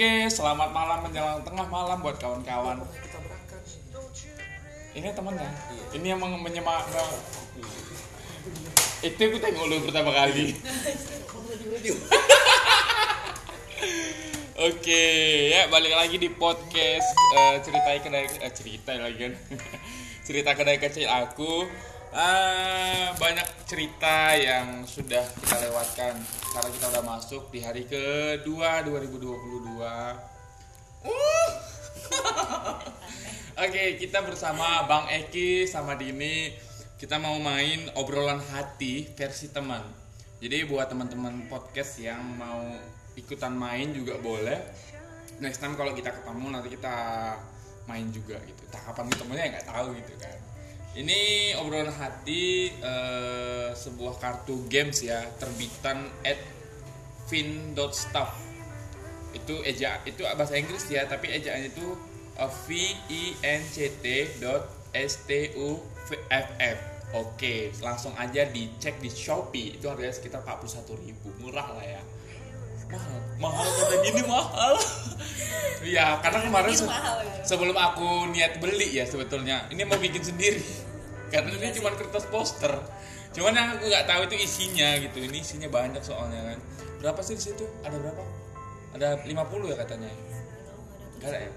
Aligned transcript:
Oke, 0.00 0.32
selamat 0.32 0.72
malam 0.72 1.04
menjelang 1.04 1.44
tengah 1.44 1.68
malam 1.68 2.00
buat 2.00 2.16
kawan-kawan. 2.16 2.80
Ini 4.96 5.12
temannya. 5.12 5.44
Ini 5.92 6.16
yang 6.16 6.24
menyemak. 6.24 6.88
Itu 9.04 9.20
aku 9.20 9.36
tengok 9.36 9.60
dulu 9.68 9.92
pertama 9.92 10.08
kali. 10.16 10.56
Oke, 14.72 15.04
ya 15.52 15.68
balik 15.68 15.92
lagi 15.92 16.16
di 16.16 16.32
podcast 16.32 17.08
eh, 17.36 17.60
cerita 17.60 17.92
kedai 18.00 18.24
eh, 18.40 18.52
cerita 18.56 18.96
lagi 18.96 19.20
kan. 19.20 19.36
cerita 20.24 20.56
kedai 20.56 20.80
kecil 20.80 21.12
aku. 21.12 21.68
Ah, 22.10 23.14
banyak 23.22 23.46
cerita 23.70 24.34
yang 24.34 24.82
sudah 24.82 25.22
kita 25.22 25.62
lewatkan 25.62 26.18
karena 26.50 26.70
kita 26.74 26.86
udah 26.90 27.04
masuk 27.06 27.54
di 27.54 27.62
hari 27.62 27.86
kedua 27.86 28.82
2022. 28.82 29.78
Uh. 31.06 31.50
Oke, 33.62 33.94
kita 34.02 34.26
bersama 34.26 34.90
Bang 34.90 35.06
Eki 35.06 35.70
sama 35.70 35.94
Dini. 35.94 36.50
Kita 36.98 37.22
mau 37.22 37.38
main 37.38 37.86
obrolan 37.94 38.42
hati 38.42 39.06
versi 39.14 39.54
teman. 39.54 39.86
Jadi 40.42 40.66
buat 40.66 40.90
teman-teman 40.90 41.46
podcast 41.46 42.02
yang 42.02 42.26
mau 42.26 42.74
ikutan 43.14 43.54
main 43.54 43.94
juga 43.94 44.18
boleh. 44.18 44.58
Next 45.38 45.62
time 45.62 45.78
kalau 45.78 45.94
kita 45.94 46.10
ketemu 46.10 46.58
nanti 46.58 46.74
kita 46.74 46.94
main 47.86 48.10
juga 48.10 48.34
gitu. 48.42 48.66
Tak 48.66 48.90
kapan 48.90 49.06
ketemunya 49.14 49.46
ya 49.46 49.50
nggak 49.54 49.68
tahu 49.70 49.94
gitu 49.94 50.18
kan. 50.18 50.49
Ini 50.90 51.54
obrolan 51.62 51.94
hati 51.94 52.74
eh, 52.74 53.70
sebuah 53.70 54.18
kartu 54.18 54.66
games 54.66 55.06
ya 55.06 55.22
terbitan 55.38 56.10
at 56.26 56.40
fin.stuff 57.30 58.50
itu 59.30 59.62
eja 59.62 60.02
itu 60.02 60.26
bahasa 60.34 60.58
Inggris 60.58 60.90
ya 60.90 61.06
tapi 61.06 61.30
ejaannya 61.30 61.70
itu 61.70 61.94
uh, 62.34 62.50
v 62.66 62.90
i 63.06 63.22
n 63.38 63.62
c 63.62 63.86
t 64.02 64.26
dot 64.42 64.66
s 64.90 65.22
t 65.26 65.54
u 65.54 65.78
f 66.10 66.48
f. 66.58 66.78
Oke 67.14 67.74
langsung 67.82 68.14
aja 68.18 68.46
dicek 68.46 68.98
di 69.02 69.10
Shopee 69.10 69.78
itu 69.78 69.86
harganya 69.86 70.14
sekitar 70.14 70.42
41.000 70.46 71.42
murah 71.42 71.74
lah 71.74 71.86
ya 71.86 72.02
mahal 72.90 73.18
mahal 73.40 73.66
kata 73.66 73.94
gini 74.04 74.22
mahal. 74.26 74.74
Ya 75.80 76.20
karena 76.20 76.44
kemarin 76.44 76.76
se- 76.76 76.84
mahal 76.84 77.24
ya. 77.24 77.40
sebelum 77.40 77.72
aku 77.72 78.28
niat 78.36 78.60
beli 78.60 79.00
ya 79.00 79.08
sebetulnya 79.08 79.64
ini 79.72 79.82
mau 79.88 79.96
bikin 79.96 80.20
sendiri. 80.20 80.60
Karena 81.32 81.56
ini 81.56 81.72
cuma 81.72 81.94
kertas 81.96 82.28
poster. 82.28 82.74
Cuman 83.32 83.54
yang 83.54 83.68
aku 83.78 83.86
nggak 83.88 84.04
tahu 84.04 84.20
itu 84.28 84.36
isinya 84.44 84.98
gitu. 85.00 85.22
Ini 85.24 85.40
isinya 85.40 85.68
banyak 85.70 86.02
soalnya 86.04 86.52
kan. 86.52 86.58
Berapa 87.00 87.20
sih 87.24 87.38
di 87.38 87.42
situ? 87.48 87.64
Ada 87.80 87.96
berapa? 87.96 88.22
Ada 88.98 89.08
50 89.24 89.70
ya 89.72 89.76
katanya. 89.78 90.10
Gak 91.22 91.28
ada 91.30 91.38
ya? 91.38 91.52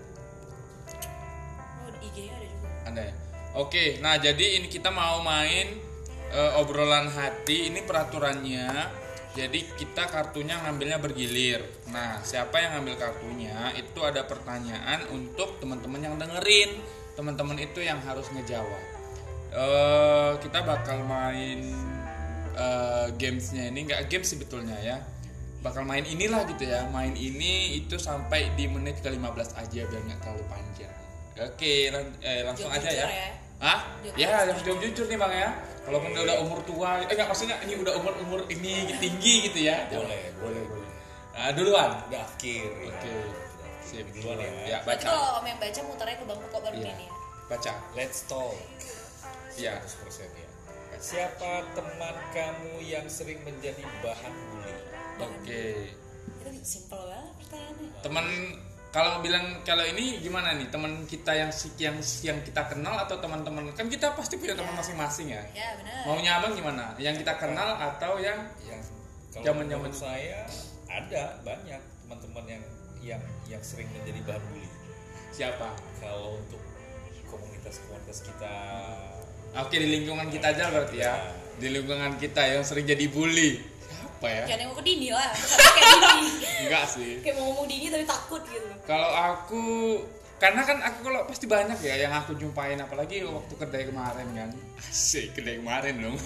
Oh, 1.84 1.90
di 1.92 2.00
IG 2.08 2.18
ada 2.30 2.46
juga. 2.46 2.68
ada 2.88 3.02
ya? 3.02 3.14
Oke 3.54 3.86
nah 4.02 4.18
jadi 4.18 4.58
ini 4.58 4.66
kita 4.66 4.90
mau 4.90 5.20
main 5.20 5.68
eh, 6.32 6.52
obrolan 6.62 7.12
hati. 7.12 7.74
Ini 7.74 7.84
peraturannya 7.84 8.70
jadi 9.34 9.60
kita 9.76 10.14
kartunya 10.14 10.62
ngambilnya 10.62 11.02
bergilir. 11.02 11.66
Nah 11.90 12.22
siapa 12.22 12.62
yang 12.62 12.78
ngambil 12.78 13.02
kartunya 13.02 13.74
itu 13.74 14.00
ada 14.06 14.22
pertanyaan 14.30 15.10
untuk 15.10 15.58
teman-teman 15.58 16.02
yang 16.02 16.16
dengerin. 16.22 16.70
Teman-teman 17.18 17.58
itu 17.58 17.82
yang 17.82 17.98
harus 18.02 18.30
ngejawab. 18.30 18.84
Eh 19.54 20.32
kita 20.38 20.62
bakal 20.62 21.02
main 21.06 21.66
eh, 22.54 23.08
gamesnya 23.18 23.74
ini 23.74 23.90
nggak 23.90 24.06
games 24.06 24.30
sebetulnya 24.30 24.78
ya. 24.78 25.02
Bakal 25.66 25.82
main 25.82 26.06
inilah 26.06 26.46
gitu 26.54 26.70
ya. 26.70 26.86
Main 26.94 27.18
ini 27.18 27.74
itu 27.82 27.98
sampai 27.98 28.54
di 28.54 28.70
menit 28.70 29.02
ke 29.02 29.10
15 29.10 29.58
aja 29.58 29.82
biar 29.90 30.02
nggak 30.06 30.20
terlalu 30.22 30.46
panjang. 30.46 30.94
Oke 31.34 31.90
lan- 31.90 32.18
eh, 32.22 32.46
langsung 32.46 32.70
Jawab 32.70 32.86
aja 32.86 32.90
ya. 32.94 33.06
ya. 33.10 33.30
Hah? 33.64 33.80
Ya, 34.14 34.44
harus 34.44 34.60
jawab 34.62 34.84
jujur 34.84 35.08
nih 35.08 35.16
bang 35.16 35.34
ya. 35.34 35.50
Kalaupun 35.84 36.12
dia 36.12 36.22
udah 36.22 36.38
umur 36.40 36.60
tua, 36.64 37.00
eh 37.02 37.08
nggak 37.10 37.28
maksudnya 37.28 37.56
ini 37.64 37.76
udah 37.76 37.96
umur 37.96 38.12
umur 38.20 38.40
ini 38.48 38.92
tinggi 39.00 39.48
gitu 39.48 39.60
ya. 39.64 39.88
boleh 39.90 40.32
boleh 40.38 40.62
boleh 40.64 40.90
Nah, 41.34 41.50
duluan. 41.50 41.90
udah 42.08 42.22
akhir 42.22 42.70
ya. 42.70 42.88
Oke. 42.90 43.16
Sip. 43.82 44.06
duluan 44.12 44.38
ya 44.38 44.52
Ya, 44.70 44.78
baca. 44.84 45.02
kalau 45.02 45.40
om 45.40 45.46
yang 45.46 45.58
baca 45.58 45.80
muternya 45.82 46.16
ke 46.16 46.26
bang 46.26 46.40
pokok 46.42 46.60
baru 46.62 46.76
Iya. 46.78 46.92
ini 46.94 47.04
ya. 47.04 47.14
Baca. 47.46 47.72
let's 47.94 48.20
talk 48.26 48.56
Iya. 49.54 49.74
100% 49.80 50.28
ya 50.34 50.48
siapa 50.96 51.52
teman 51.74 52.16
kamu 52.32 52.80
yang 52.80 53.04
sering 53.08 53.42
menjadi 53.44 53.84
bahan 54.00 54.34
bully 54.48 54.76
Oke. 55.20 55.92
Itu 56.40 56.50
simpel 56.64 56.96
banget 57.02 57.34
pertanyaannya. 57.38 57.90
Teman 58.02 58.26
kalau 58.94 59.26
bilang 59.26 59.42
kalau 59.66 59.82
ini 59.84 60.22
gimana 60.22 60.54
nih 60.54 60.70
teman 60.70 61.02
kita 61.04 61.34
yang 61.34 61.50
si- 61.50 61.74
yang 61.82 61.98
yang 62.22 62.38
kita 62.46 62.62
kenal 62.70 62.94
atau 62.94 63.18
teman-teman 63.18 63.74
kan 63.74 63.90
kita 63.90 64.14
pasti 64.14 64.38
punya 64.38 64.54
teman 64.54 64.78
masing-masing 64.78 65.34
ya. 65.34 65.42
Ya 65.52 65.74
benar. 65.82 66.06
Maunya 66.06 66.32
abang 66.38 66.54
gimana? 66.54 66.94
Yang 67.02 67.26
kita 67.26 67.34
kenal 67.36 67.74
atau 67.74 68.22
yang 68.22 68.38
yang 68.64 68.82
Zaman-zaman 69.34 69.90
saya 69.90 70.46
ada 70.86 71.42
banyak 71.42 71.82
teman-teman 72.06 72.46
yang 72.46 72.64
yang 73.02 73.22
yang 73.50 73.62
sering 73.66 73.90
menjadi 73.90 74.22
bahan 74.24 74.44
bully 74.46 74.70
siapa? 75.34 75.74
kalau 75.98 76.38
untuk 76.38 76.62
komunitas-komunitas 77.26 78.22
kita 78.22 78.54
Oke 79.54 79.78
di 79.78 79.90
lingkungan 79.90 80.30
kita 80.30 80.50
aja 80.50 80.70
berarti 80.70 80.98
ya. 80.98 81.14
Di 81.58 81.70
lingkungan 81.70 82.18
kita 82.18 82.42
yang 82.42 82.66
sering 82.66 82.86
jadi 82.86 83.06
bully. 83.06 83.58
Siapa 84.24 84.40
ya? 84.40 84.46
Jangan 84.48 84.60
nengok 84.64 84.78
ke 84.80 84.86
Dini 84.88 85.10
lah. 85.12 85.30
Kayak 85.36 85.92
Dini. 86.00 86.28
Enggak 86.64 86.86
sih. 86.88 87.12
Kayak 87.20 87.36
mau 87.36 87.44
ngomong 87.52 87.68
Dini 87.68 87.86
tapi 87.92 88.06
takut 88.08 88.42
gitu. 88.48 88.68
Kalau 88.88 89.12
aku 89.12 89.64
karena 90.40 90.62
kan 90.64 90.80
aku 90.80 91.00
kalau 91.04 91.20
pasti 91.28 91.44
banyak 91.44 91.76
ya 91.80 91.96
yang 92.00 92.12
aku 92.16 92.32
jumpain 92.36 92.76
apalagi 92.80 93.20
waktu 93.28 93.54
kedai 93.54 93.84
kemarin 93.84 94.28
kan. 94.32 94.50
Asik 94.80 95.36
kedai 95.36 95.60
kemarin 95.60 96.00
dong. 96.00 96.16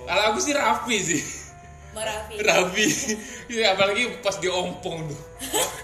Kalau 0.00 0.22
aku 0.26 0.38
sih 0.40 0.50
Raffi 0.50 0.96
sih. 0.98 1.22
Mbak 1.92 2.02
Raffi. 2.02 2.34
Raffi. 2.40 2.86
Iya, 3.52 3.76
apalagi 3.76 4.20
pas 4.24 4.36
di 4.36 4.48
ompong 4.48 5.04
tuh. 5.04 5.20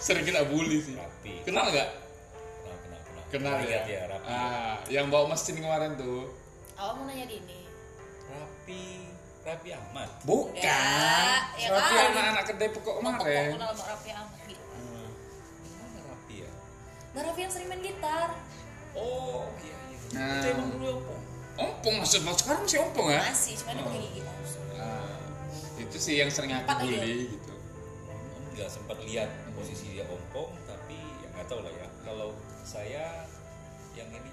Sering 0.01 0.25
kena 0.25 0.49
bully 0.49 0.81
sih. 0.81 0.97
rapi 0.97 1.45
Kenal 1.45 1.69
nggak? 1.69 1.89
kenal 1.93 2.77
kenal 2.81 3.01
kenal 3.29 3.29
Kenal 3.29 3.57
ya. 3.69 3.81
ya 3.85 4.01
rapi 4.09 4.27
Ah, 4.27 4.77
yang 4.89 5.13
bawa 5.13 5.29
mesin 5.29 5.59
kemarin 5.59 5.93
tuh. 5.95 6.31
Awal 6.75 6.93
mau 6.97 7.05
nanya 7.05 7.27
Dini. 7.27 7.59
rapi 8.27 9.06
rapi 9.47 9.71
amat 9.73 10.11
Bukan. 10.23 10.59
Ya, 10.59 11.55
ya 11.55 11.69
Raffi 11.71 11.95
kali. 11.95 12.07
anak-anak 12.11 12.45
kedai 12.45 12.69
pokok 12.69 12.95
kemarin. 12.99 13.49
kenal 13.55 13.71
Mbak 13.73 13.87
Raffi 13.87 14.11
amat 14.13 14.41
gitu. 14.45 14.65
Mana 15.79 16.01
rapi 16.05 16.35
ya 16.43 16.51
Mbak 17.13 17.23
Raffi 17.25 17.41
yang 17.41 17.53
sering 17.55 17.69
main 17.71 17.81
gitar. 17.81 18.31
oh 18.93 19.47
iya 19.61 19.77
iya 19.87 19.99
Nah. 20.09 20.39
itu 20.39 20.47
emang 20.49 20.69
dulu 20.71 20.89
apa 20.97 21.15
Ompong 21.57 21.95
maksud 21.99 22.21
sekarang 22.21 22.63
masih 22.63 22.79
ompong 22.81 23.09
ya? 23.09 23.23
Masih, 23.27 23.57
cuma 23.57 23.73
dia 23.73 23.81
pakai 23.81 24.01
gigi 24.05 24.21
palsu. 24.21 24.61
Nah, 24.77 25.17
itu 25.79 25.97
sih 25.97 26.15
yang 26.17 26.29
sering 26.29 26.53
aku 26.53 26.69
bully 26.79 27.33
gitu. 27.33 27.55
nggak 28.53 28.69
sempat 28.69 28.97
lihat 29.01 29.29
posisi 29.53 29.87
dia 29.91 30.05
ompong 30.05 30.53
tapi 30.65 30.97
ya 31.23 31.29
nggak 31.33 31.47
tahu 31.47 31.61
lah 31.65 31.73
ya 31.73 31.89
kalau 32.03 32.29
saya 32.61 33.25
yang 33.93 34.09
ini 34.11 34.29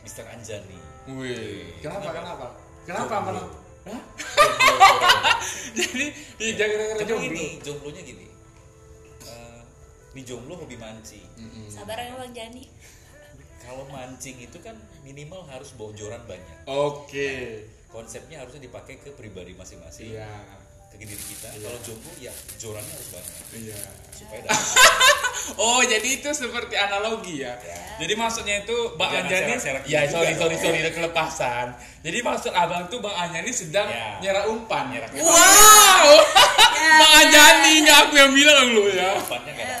Mister 0.00 0.22
Anjani 0.24 0.78
Wih, 1.08 1.74
kenapa 1.82 2.14
Kenapa? 2.14 2.22
kenapa? 2.22 2.46
Kenapa 2.86 3.14
Jadi 5.78 6.06
di 6.34 6.46
jangan 6.52 6.76
Karena 6.92 7.04
jomblo. 7.04 7.24
gini 7.24 7.44
jomblonya 7.60 8.02
gini 8.02 8.26
Eh, 9.20 9.60
di 10.10 10.22
jomblo 10.22 10.54
hobi 10.56 10.74
mancing 10.74 11.26
Mm-mm. 11.36 11.66
Sabar 11.68 11.96
ya 11.96 12.14
Bang 12.14 12.32
Jani. 12.32 12.64
kalau 13.58 13.84
mancing 13.86 14.38
itu 14.38 14.56
kan 14.58 14.72
minimal 15.02 15.44
harus 15.44 15.70
bawa 15.72 15.92
joran 15.92 16.22
banyak 16.24 16.58
Oke. 16.64 17.62
konsepnya 17.86 18.38
harusnya 18.38 18.62
dipakai 18.62 18.96
ke 18.96 19.10
pribadi 19.10 19.52
masing-masing 19.52 20.14
Iya. 20.14 20.30
Ke 20.90 21.04
diri 21.04 21.14
kita 21.22 21.48
Iya. 21.50 21.62
kalau 21.62 21.78
jomblo 21.80 22.12
ya 22.18 22.32
jorannya 22.56 22.90
harus 22.90 23.08
banyak 23.10 23.34
Iya. 23.54 23.80
supaya 24.10 24.40
dapat 24.44 24.66
Oh, 25.56 25.80
jadi 25.80 26.08
itu 26.12 26.28
seperti 26.28 26.74
analogi 26.76 27.40
ya. 27.40 27.56
Ya. 27.58 27.80
Jadi 27.96 28.12
maksudnya 28.14 28.60
itu 28.60 28.76
Bang 28.94 29.08
Jangan 29.08 29.24
Anjani 29.24 29.48
ya 29.86 30.04
gitu 30.04 30.12
sorry 30.12 30.32
sorry 30.34 30.54
dong. 30.54 30.60
sorry 30.60 30.78
udah 30.78 30.92
kelepasan. 30.92 31.66
Jadi 31.98 32.18
maksud 32.20 32.52
Abang 32.52 32.84
tuh 32.86 32.98
Bang 32.98 33.16
Anjani 33.16 33.48
sedang 33.48 33.86
Ya. 33.86 34.18
nyerah 34.20 34.44
umpan. 34.46 34.92
Nyerah 34.92 35.08
umpan. 35.08 35.24
Wow. 35.24 36.08
Bang 37.00 37.12
Anjani 37.16 37.72
nggak 37.80 37.98
aku 38.02 38.14
yang 38.14 38.32
bilang 38.34 38.66
lu 38.68 38.84
ya. 38.88 39.16
umpannya 39.16 39.52
Ya, 39.58 39.78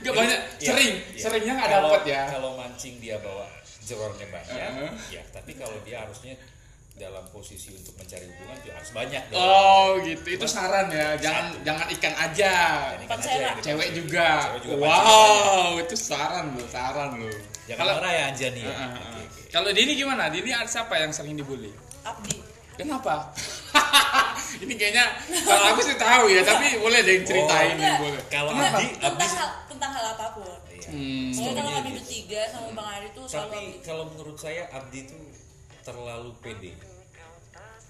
Gak 0.00 0.14
banyak 0.16 0.38
Iya, 0.58 0.66
sering 0.66 0.92
iya. 1.06 1.20
seringnya 1.20 1.52
nggak 1.54 1.70
dapat 1.70 2.02
ya. 2.02 2.22
Kalau 2.28 2.50
mancing 2.56 2.94
dia 2.98 3.16
bawa 3.20 3.46
jeroannya 3.80 4.26
banyak, 4.26 4.56
Uh-huh. 4.58 4.90
ya. 5.08 5.22
Tapi 5.30 5.52
kalau 5.54 5.76
dia 5.80 6.02
harusnya 6.02 6.34
dalam 6.98 7.24
posisi 7.30 7.70
untuk 7.72 7.94
mencari 7.94 8.26
hubungan 8.26 8.56
juga 8.60 8.74
harus 8.76 8.90
banyak. 8.90 9.22
dong. 9.30 9.38
Oh 9.38 9.96
gitu, 10.02 10.26
itu 10.34 10.46
saran 10.50 10.86
ya. 10.90 11.14
Jangan 11.16 11.46
jangan 11.62 11.86
ikan 11.94 12.14
aja. 12.18 12.54
Ikan 12.98 13.18
aja 13.22 13.38
yang 13.38 13.58
Cewek 13.62 13.88
juga. 13.94 14.28
Cewek 14.50 14.60
juga 14.66 14.74
wow, 14.82 15.78
itu 15.78 15.94
saran 15.94 16.52
lo, 16.58 16.66
saran 16.68 17.10
lo. 17.22 17.30
Jangan 17.70 17.78
Kalau 17.78 17.92
marah 18.02 18.12
ya 18.12 18.22
Anjani 18.34 18.60
ya. 18.66 18.68
Uh, 18.68 18.74
uh, 18.74 18.82
uh. 18.82 18.98
Oke, 18.98 19.22
oke. 19.24 19.40
kalau 19.54 19.68
Dini 19.70 19.92
gimana? 19.94 20.24
Dini 20.28 20.50
siapa 20.66 20.94
yang 20.98 21.10
sering 21.14 21.38
dibully? 21.38 21.70
Abdi. 22.02 22.36
Kenapa? 22.78 23.34
Ini 24.62 24.74
kayaknya 24.78 25.04
kalau 25.42 25.74
aku 25.74 25.82
sih 25.82 25.98
tahu 25.98 26.30
ya, 26.30 26.46
tapi 26.46 26.78
boleh 26.78 27.02
deh 27.02 27.26
ceritain 27.26 27.74
nih 27.74 27.84
Enggak. 27.84 27.98
boleh. 28.00 28.22
Kalau 28.30 28.50
Abdi, 28.54 28.86
Abdi 29.02 29.02
tentang 29.02 29.32
hal 29.34 29.50
tentang 29.66 29.90
hal 29.98 30.04
apa 30.14 30.26
pun 30.38 30.46
Iya. 30.88 30.90
Hmm. 30.94 31.30
Soalnya 31.36 31.52
kalau 31.60 31.70
kami 31.74 31.90
gitu. 31.90 31.96
bertiga 32.00 32.40
sama 32.48 32.68
Bang 32.72 32.88
Ari 32.88 33.08
tuh 33.12 33.24
selalu 33.28 33.50
Tapi 33.52 33.62
kalau 33.84 34.04
menurut 34.08 34.36
saya 34.40 34.62
Abdi 34.72 34.98
itu 35.04 35.18
terlalu 35.88 36.30
pede. 36.44 36.72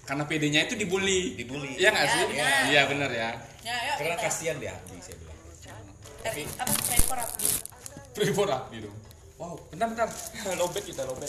Karena 0.06 0.24
PD-nya 0.24 0.60
itu 0.70 0.74
dibully. 0.78 1.34
Dibully. 1.34 1.74
Iya 1.76 1.90
nggak 1.90 2.06
Ya, 2.06 2.14
sih? 2.14 2.24
Iya 2.70 2.82
benar 2.88 3.10
ya. 3.10 3.30
Ya, 3.66 3.74
ayo 3.74 3.92
Karena 3.98 4.14
kita. 4.16 4.24
kasihan 4.30 4.56
deh 4.56 4.70
Abdi 4.70 4.96
saya 5.02 5.16
bilang. 5.20 5.38
Eh, 6.24 6.46
apa 6.56 6.72
saya 6.86 7.00
korap 7.04 7.28
Pray 8.14 8.30
for 8.32 8.48
Abdi 8.48 8.76
dong. 8.86 8.96
Wow, 9.36 9.54
bentar 9.68 9.86
bentar. 9.90 10.08
lobet 10.60 10.82
kita 10.86 11.02
lobet. 11.04 11.28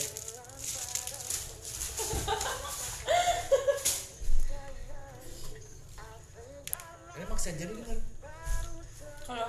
Ini 7.10 7.24
maksa 7.28 7.50
jadi 7.52 7.74
kan? 7.84 7.98
Kalau 9.26 9.48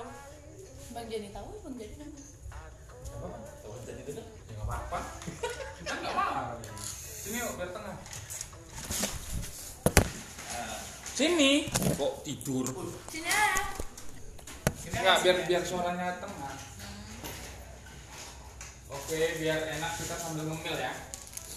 Bang 0.92 1.06
Jani 1.08 1.28
tahu, 1.32 1.50
Bang 1.64 1.74
Jani 1.78 1.94
tahu. 1.96 2.10
Apa? 3.12 3.38
Kalau 3.62 3.76
jadi 3.86 4.02
dengar? 4.04 4.24
Ya 4.26 4.52
nggak 4.52 4.66
apa-apa. 4.68 4.98
Kita 5.78 5.92
nggak 5.96 6.14
marah. 6.14 7.01
Sini 7.22 7.38
yuk, 7.38 7.52
biar 7.54 7.70
tengah. 7.70 7.96
Sini. 11.12 11.52
Kok 11.94 12.12
tidur? 12.24 12.66
Sini 13.08 13.28
aja. 13.28 13.62
Enggak, 14.92 15.16
biar 15.22 15.36
biar 15.46 15.62
suaranya 15.62 16.18
tengah. 16.18 16.54
Oke, 18.92 19.18
biar 19.40 19.60
enak 19.72 19.92
kita 19.96 20.14
sambil 20.14 20.44
ngemil 20.46 20.76
ya. 20.76 20.92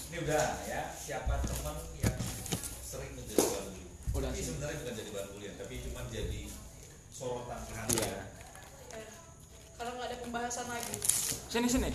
Ini 0.08 0.16
udah 0.22 0.44
ya. 0.64 0.82
Siapa 0.94 1.42
teman 1.42 1.76
yang 1.98 2.16
sering 2.80 3.12
menjadi 3.12 3.42
bahan 3.42 3.66
bully? 3.66 3.82
Udah 4.14 4.30
Tapi 4.30 4.38
sih. 4.38 4.44
sebenarnya 4.48 4.76
bukan 4.80 4.94
jadi 4.94 5.10
bahan 5.12 5.28
bully, 5.30 5.46
tapi 5.52 5.74
cuma 5.82 6.00
jadi 6.08 6.40
sorotan 7.10 7.58
Iya. 7.58 7.66
perhatian. 7.66 8.24
Eh, 8.94 9.06
Kalau 9.76 9.90
nggak 9.92 10.08
ada 10.08 10.16
pembahasan 10.22 10.66
lagi. 10.66 10.94
Sini 11.50 11.68
sini. 11.68 11.90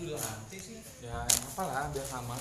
Di 0.00 0.08
lantai 0.16 0.56
sih? 0.56 0.80
Ya, 1.04 1.28
apa 1.28 1.62
lah, 1.68 1.92
biar 1.92 2.06
sama. 2.08 2.40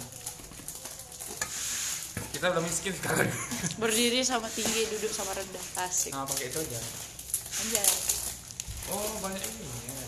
Kita 2.31 2.55
udah 2.55 2.63
miskin 2.63 2.95
sekarang. 2.95 3.27
Berdiri 3.75 4.23
sama 4.23 4.47
tinggi, 4.47 4.87
duduk 4.87 5.11
sama 5.11 5.35
rendah. 5.35 5.65
Asik. 5.83 6.15
Nah, 6.15 6.23
pakai 6.23 6.47
itu 6.47 6.59
aja. 6.63 6.79
Anjay. 7.59 7.91
Oh, 8.95 9.19
banyak 9.19 9.43
ini 9.43 9.67
ya. 9.91 9.99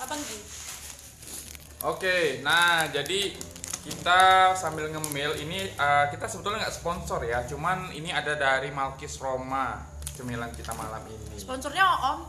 Apa 0.00 0.16
nih? 0.16 0.42
Oke, 1.84 2.40
nah 2.40 2.88
jadi 2.88 3.36
kita 3.84 4.56
sambil 4.56 4.88
ngemil 4.88 5.38
ini 5.44 5.70
eh, 5.70 6.04
kita 6.08 6.24
sebetulnya 6.26 6.66
nggak 6.66 6.74
sponsor 6.74 7.20
ya, 7.22 7.44
cuman 7.46 7.92
ini 7.92 8.10
ada 8.10 8.34
dari 8.34 8.72
Malkis 8.72 9.20
Roma 9.20 9.84
cemilan 10.16 10.50
kita 10.56 10.72
malam 10.72 11.04
ini. 11.06 11.36
Sponsornya 11.36 11.84
Om. 11.84 12.20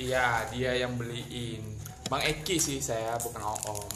Iya, 0.00 0.48
dia 0.48 0.72
yang 0.80 0.96
beliin. 0.96 1.76
Bang 2.06 2.22
Eki 2.22 2.56
sih 2.62 2.78
saya, 2.78 3.18
bukan 3.18 3.42
Om. 3.42 3.90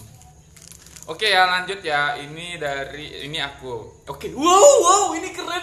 Oke 1.11 1.27
ya 1.27 1.47
lanjut 1.47 1.83
ya, 1.83 2.15
ini 2.19 2.55
dari 2.59 3.27
ini 3.27 3.39
aku. 3.43 4.07
Oke, 4.07 4.31
wow 4.35 4.71
wow 4.83 5.05
ini 5.15 5.31
keren. 5.35 5.62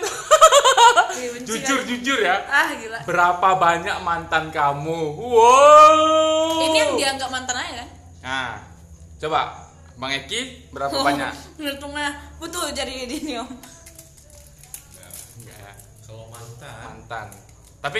Benci 1.15 1.47
jujur 1.47 1.79
kan? 1.83 1.87
jujur 1.87 2.19
ya. 2.19 2.35
Ah 2.47 2.71
gila. 2.75 2.99
Berapa 3.07 3.49
banyak 3.55 3.97
mantan 4.03 4.51
kamu? 4.51 4.99
Wow. 5.15 6.67
Ini 6.67 6.77
yang 6.83 6.91
dianggap 6.99 7.29
mantan 7.31 7.55
aja 7.63 7.73
kan? 7.83 7.89
Nah, 8.23 8.51
coba 9.23 9.39
Bang 9.95 10.11
Eki 10.15 10.71
berapa 10.71 10.99
banyak? 11.07 11.31
Ngitungnya 11.59 12.11
butuh 12.43 12.67
jadi 12.75 12.91
ini 13.07 13.39
Om. 13.39 13.47
Enggak 15.43 15.57
ya. 15.63 15.73
Kalau 16.03 16.27
mantan, 16.27 16.75
mantan. 16.91 17.27
Tapi 17.79 17.99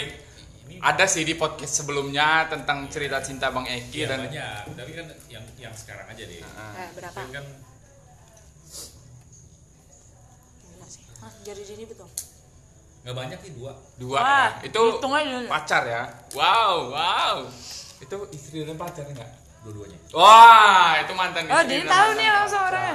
ada 0.78 1.04
sih 1.10 1.26
di 1.26 1.34
podcast 1.34 1.82
sebelumnya 1.82 2.46
tentang 2.46 2.86
cerita 2.86 3.18
cinta 3.18 3.50
Bang 3.50 3.66
Eki 3.66 4.04
Iya 4.04 4.06
dan 4.06 4.18
banyak. 4.26 4.62
Tapi 4.78 4.92
kan 4.94 5.06
yang 5.30 5.44
yang 5.58 5.74
sekarang 5.74 6.06
aja 6.06 6.22
deh. 6.22 6.40
Ah. 6.54 6.72
Eh, 6.78 6.88
berapa? 6.94 7.18
Tapi 7.18 7.30
kan. 7.34 7.44
Hah, 11.18 11.32
jadi 11.42 11.62
ini 11.74 11.84
betul. 11.86 12.08
nggak 12.98 13.14
banyak 13.14 13.38
sih 13.40 13.52
dua. 13.56 13.72
dua 13.96 14.16
Wah, 14.20 14.48
ya. 14.60 14.68
Itu 14.68 14.82
pacar 15.48 15.82
ya. 15.86 16.02
Wow, 16.34 16.92
wow. 16.92 17.36
Itu 17.98 18.16
istri 18.34 18.62
dan 18.62 18.76
pacar 18.76 19.06
enggak? 19.08 19.30
Dua-duanya. 19.64 19.98
Wah, 20.14 21.02
itu 21.02 21.12
mantan 21.18 21.48
Oh, 21.50 21.58
istri 21.62 21.72
jadi 21.74 21.84
dan 21.86 21.94
tahu 21.94 22.08
nih 22.14 22.28
langsung 22.30 22.62
orangnya. 22.62 22.94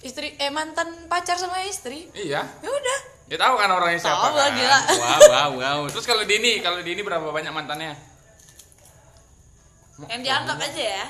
Istri 0.00 0.28
eh 0.40 0.52
mantan 0.52 0.88
pacar 1.10 1.36
sama 1.36 1.60
istri. 1.66 2.08
Iya. 2.14 2.40
Ya 2.46 2.70
udah. 2.70 3.00
Dia 3.30 3.38
tahu 3.38 3.54
kan 3.54 3.70
orangnya 3.70 3.94
siapa 3.96 4.26
Tahu 4.26 4.34
kan? 4.34 4.50
gila. 4.58 4.78
Wow, 4.90 5.20
wow, 5.22 5.50
wow. 5.54 5.80
Terus 5.86 6.02
kalau 6.02 6.26
Dini, 6.26 6.58
kalau 6.58 6.82
Dini 6.82 6.98
berapa 6.98 7.22
banyak 7.22 7.54
mantannya? 7.54 7.94
Yang 10.10 10.20
dianggap 10.26 10.58
aja 10.58 10.82
ya. 10.98 11.06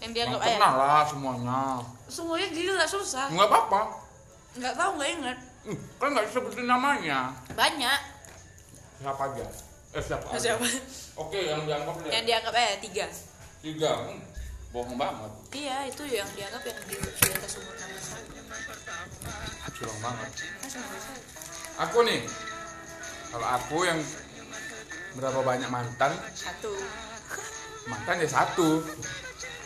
Yang 0.00 0.10
dianggap 0.16 0.40
aja. 0.40 0.56
kenal 0.56 0.74
lah 0.78 1.02
semuanya. 1.04 1.60
Semuanya 2.08 2.48
gila 2.48 2.84
susah. 2.88 3.28
Enggak 3.28 3.48
apa-apa. 3.50 3.80
Nggak 4.56 4.74
tahu 4.74 4.90
nggak 4.96 5.10
ingat. 5.20 5.38
Hmm, 5.68 5.78
Kan 6.00 6.08
nggak 6.16 6.26
disebutin 6.32 6.64
namanya. 6.64 7.18
Banyak. 7.52 8.00
Siapa 8.98 9.22
aja? 9.28 9.44
Eh 9.92 10.02
siapa? 10.02 10.24
aja? 10.32 10.38
Siapa? 10.40 10.64
Oke, 11.18 11.38
yang 11.44 11.60
dianggap 11.68 11.94
deh. 12.00 12.10
Yang 12.10 12.24
dianggap 12.24 12.54
aja 12.56 12.74
tiga. 12.80 13.06
Tiga. 13.60 13.90
Hmm, 14.00 14.20
bohong 14.68 14.98
banget. 15.00 15.32
Iya 15.56 15.76
itu 15.88 16.02
yang 16.12 16.28
dianggap 16.36 16.62
yang 16.68 16.78
di, 16.84 16.96
di 17.00 17.28
atas 17.32 17.52
umur 17.56 17.74
16 17.76 18.12
tahun. 18.12 18.26
Curang 19.72 20.00
banget. 20.04 20.30
16 20.68 20.76
tahun. 20.76 21.20
Aku 21.88 21.98
nih. 22.04 22.20
Kalau 23.28 23.48
aku 23.48 23.76
yang 23.84 23.98
berapa 25.16 25.40
banyak 25.40 25.70
mantan? 25.72 26.12
Satu. 26.36 26.72
Mantan 27.88 28.20
ya 28.20 28.28
satu. 28.28 28.68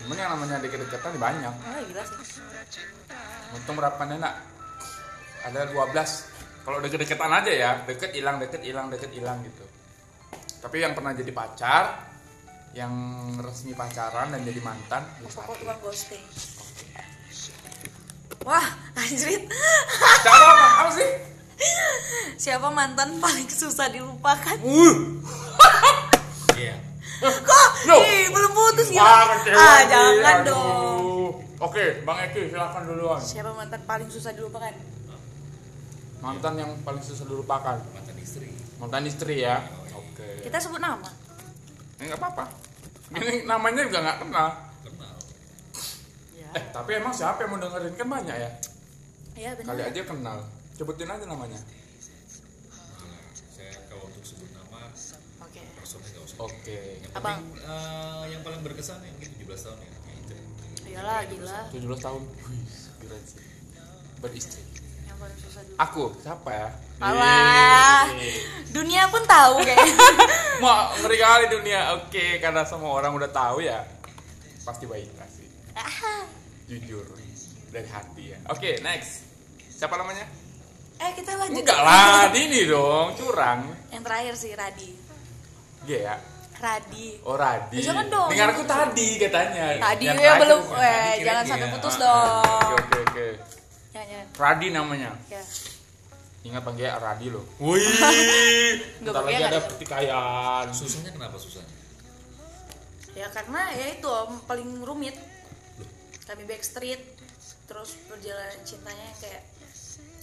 Cuman 0.02 0.18
yang 0.18 0.30
namanya 0.34 0.62
deket-deketan 0.62 1.18
banyak. 1.18 1.54
Oh 1.54 1.80
gila 1.86 2.02
sih. 2.06 2.42
Untung 3.54 3.76
berapa 3.78 3.98
nih 4.06 4.18
nak? 4.22 4.34
Ada 5.46 5.70
12. 5.74 6.62
Kalau 6.62 6.78
deket-deketan 6.78 7.32
aja 7.42 7.50
ya, 7.50 7.70
deket 7.82 8.14
hilang, 8.14 8.38
deket 8.38 8.62
hilang, 8.62 8.86
deket 8.86 9.10
hilang 9.10 9.42
gitu. 9.42 9.66
Tapi 10.62 10.78
yang 10.78 10.94
pernah 10.94 11.10
jadi 11.10 11.34
pacar, 11.34 12.11
yang 12.72 12.92
resmi 13.36 13.72
pacaran 13.72 14.32
dan 14.32 14.40
jadi 14.42 14.60
mantan, 14.60 15.04
ya 15.20 15.28
Pokok 15.28 15.60
tukang 15.60 15.78
ghosting. 15.80 16.24
Wah, 18.42 18.64
anjrit. 18.96 19.44
Siapa 20.18 20.34
apa? 20.42 20.66
Apa 20.82 20.90
sih? 20.90 21.10
Siapa 22.34 22.68
mantan 22.68 23.20
paling 23.20 23.46
susah 23.46 23.86
dilupakan? 23.86 24.56
Uh, 24.58 24.94
Iya. 26.52 26.74
Kok? 27.22 27.68
No. 27.86 27.96
Ih, 28.02 28.26
belum 28.28 28.50
putus 28.50 28.90
kecewa 28.90 29.54
Ah, 29.54 29.80
jangan 29.86 30.36
aduh. 30.42 30.50
dong. 30.50 31.02
Oke, 31.62 32.02
Bang 32.02 32.18
Eki 32.18 32.50
silakan 32.50 32.82
duluan. 32.90 33.22
Siapa 33.22 33.54
mantan 33.54 33.78
paling 33.86 34.10
susah 34.10 34.34
dilupakan? 34.34 34.74
Mantan 36.18 36.52
yang 36.58 36.70
paling 36.82 36.98
susah 36.98 37.22
dilupakan. 37.22 37.78
Mantan 37.94 38.16
istri. 38.18 38.50
Mantan 38.82 39.06
istri 39.06 39.46
ya. 39.46 39.62
Oke. 39.94 40.42
Kita 40.42 40.58
sebut 40.58 40.82
nama. 40.82 41.06
Eh, 42.02 42.10
nggak 42.10 42.18
apa-apa. 42.18 42.44
Ini 43.14 43.46
namanya 43.46 43.86
juga 43.86 44.02
nggak 44.02 44.18
kenal. 44.26 44.48
Kenal. 44.82 45.14
Ya. 46.34 46.50
Eh, 46.58 46.64
tapi 46.74 46.90
emang 46.98 47.14
siapa 47.14 47.46
yang 47.46 47.54
mau 47.54 47.62
dengerin 47.62 47.94
kan 47.94 48.08
banyak 48.10 48.36
ya? 48.42 48.50
Iya 49.38 49.50
benar. 49.54 49.70
Kali 49.70 49.82
aja 49.86 50.00
kenal. 50.02 50.38
Sebutin 50.74 51.06
aja 51.06 51.24
namanya. 51.30 51.62
Saya 53.54 53.70
kalau 53.86 54.10
untuk 54.10 54.24
sebut 54.26 54.50
nama 54.50 54.90
Oke. 55.46 55.62
usah. 55.78 56.00
Oke. 56.42 57.06
Yang 57.06 57.12
Abang. 57.14 57.38
penting 57.38 57.70
eh, 57.70 58.22
yang 58.34 58.42
paling 58.42 58.60
berkesan 58.66 58.98
yang 59.06 59.14
mungkin 59.14 59.30
17 59.38 59.62
tahun 59.62 59.78
ya. 59.78 59.90
Kayak 59.94 60.18
itu. 60.18 60.34
Iyalah 60.90 61.18
gila. 61.30 61.58
17 61.70 62.02
tahun. 62.02 62.22
Wih, 62.26 62.66
keren 62.98 63.22
sih. 63.30 63.46
Beristri. 64.18 64.62
Yang 65.06 65.16
paling 65.22 65.38
susah 65.38 65.62
dilupakan. 65.70 65.86
Aku, 65.86 66.04
siapa 66.18 66.50
ya? 66.50 66.68
Alah. 66.98 68.10
Yeay. 68.18 68.42
Dunia 68.74 69.06
pun 69.06 69.22
tahu 69.22 69.62
kayaknya. 69.62 69.86
Mau 70.62 70.94
ngeri 70.94 71.18
kali 71.18 71.44
dunia. 71.50 71.80
Oke, 71.98 72.38
karena 72.38 72.62
semua 72.62 72.94
orang 72.94 73.18
udah 73.18 73.26
tahu 73.28 73.66
ya. 73.66 73.82
Pasti 74.62 74.86
baik 74.86 75.10
pasti. 75.18 75.42
Jujur 76.70 77.02
dari 77.74 77.88
hati 77.90 78.30
ya. 78.30 78.38
Oke, 78.46 78.78
next. 78.80 79.26
Siapa 79.74 79.98
namanya? 79.98 80.22
eh 81.02 81.10
kita 81.18 81.34
lanjut. 81.34 81.66
Enggak 81.66 81.80
lah, 81.82 82.30
Dini 82.30 82.62
dong, 82.62 83.18
curang. 83.18 83.74
Yang 83.90 84.02
terakhir 84.06 84.34
sih 84.38 84.50
Radi. 84.54 84.90
Iya 85.82 85.98
ya. 85.98 86.14
Radi. 86.62 87.18
Oh 87.26 87.34
Radi. 87.34 87.82
Jangan 87.82 88.06
dong. 88.06 88.30
Dengarku 88.30 88.62
tadi 88.62 89.18
katanya. 89.18 89.82
Tadi 89.82 90.04
Yang 90.06 90.22
ya 90.22 90.32
belum. 90.38 90.60
Eh, 90.78 91.12
jangan 91.26 91.44
sampai 91.50 91.68
putus 91.74 91.94
Ah, 91.98 92.02
dong. 92.06 92.46
Oke 92.54 92.74
oke 92.78 92.98
oke. 93.02 93.26
Jangan. 93.90 94.24
Radi 94.38 94.66
namanya. 94.70 95.10
Ya. 95.26 95.42
Ingat 96.42 96.62
panggil 96.66 96.90
Radi 96.90 97.26
loh. 97.30 97.44
Wih. 97.62 97.80
Bentar 99.04 99.22
lagi 99.22 99.42
ada 99.46 99.60
pertikaian. 99.62 100.66
Susahnya 100.74 101.14
kenapa 101.14 101.38
susahnya? 101.38 101.70
Ya 103.12 103.28
karena 103.30 103.70
ya 103.76 103.86
itu 103.94 104.08
om 104.08 104.40
paling 104.48 104.82
rumit. 104.82 105.14
Kami 106.26 106.42
backstreet. 106.46 107.02
terus 107.62 107.96
perjalanan 108.04 108.60
cintanya 108.68 109.08
kayak 109.16 109.48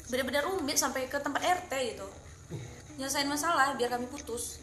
benar-benar 0.09 0.43
rumit 0.45 0.77
sampai 0.77 1.05
ke 1.05 1.17
tempat 1.17 1.41
RT 1.41 1.71
gitu 1.95 2.07
nyelesain 2.97 3.29
masalah 3.29 3.77
biar 3.79 3.93
kami 3.95 4.05
putus 4.11 4.59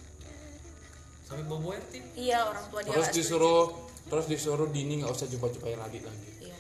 sampai 1.24 1.42
bobo 1.46 1.72
RT 1.72 2.18
iya 2.18 2.44
orang 2.44 2.66
tua 2.68 2.84
dia 2.84 2.92
terus 2.92 3.10
disuruh 3.14 3.74
terus 4.06 4.26
disuruh 4.28 4.68
Dini 4.70 5.02
nggak 5.02 5.10
usah 5.10 5.26
jumpa-jumpain 5.30 5.78
Radit 5.78 6.04
lagi 6.04 6.30
iya 6.50 6.58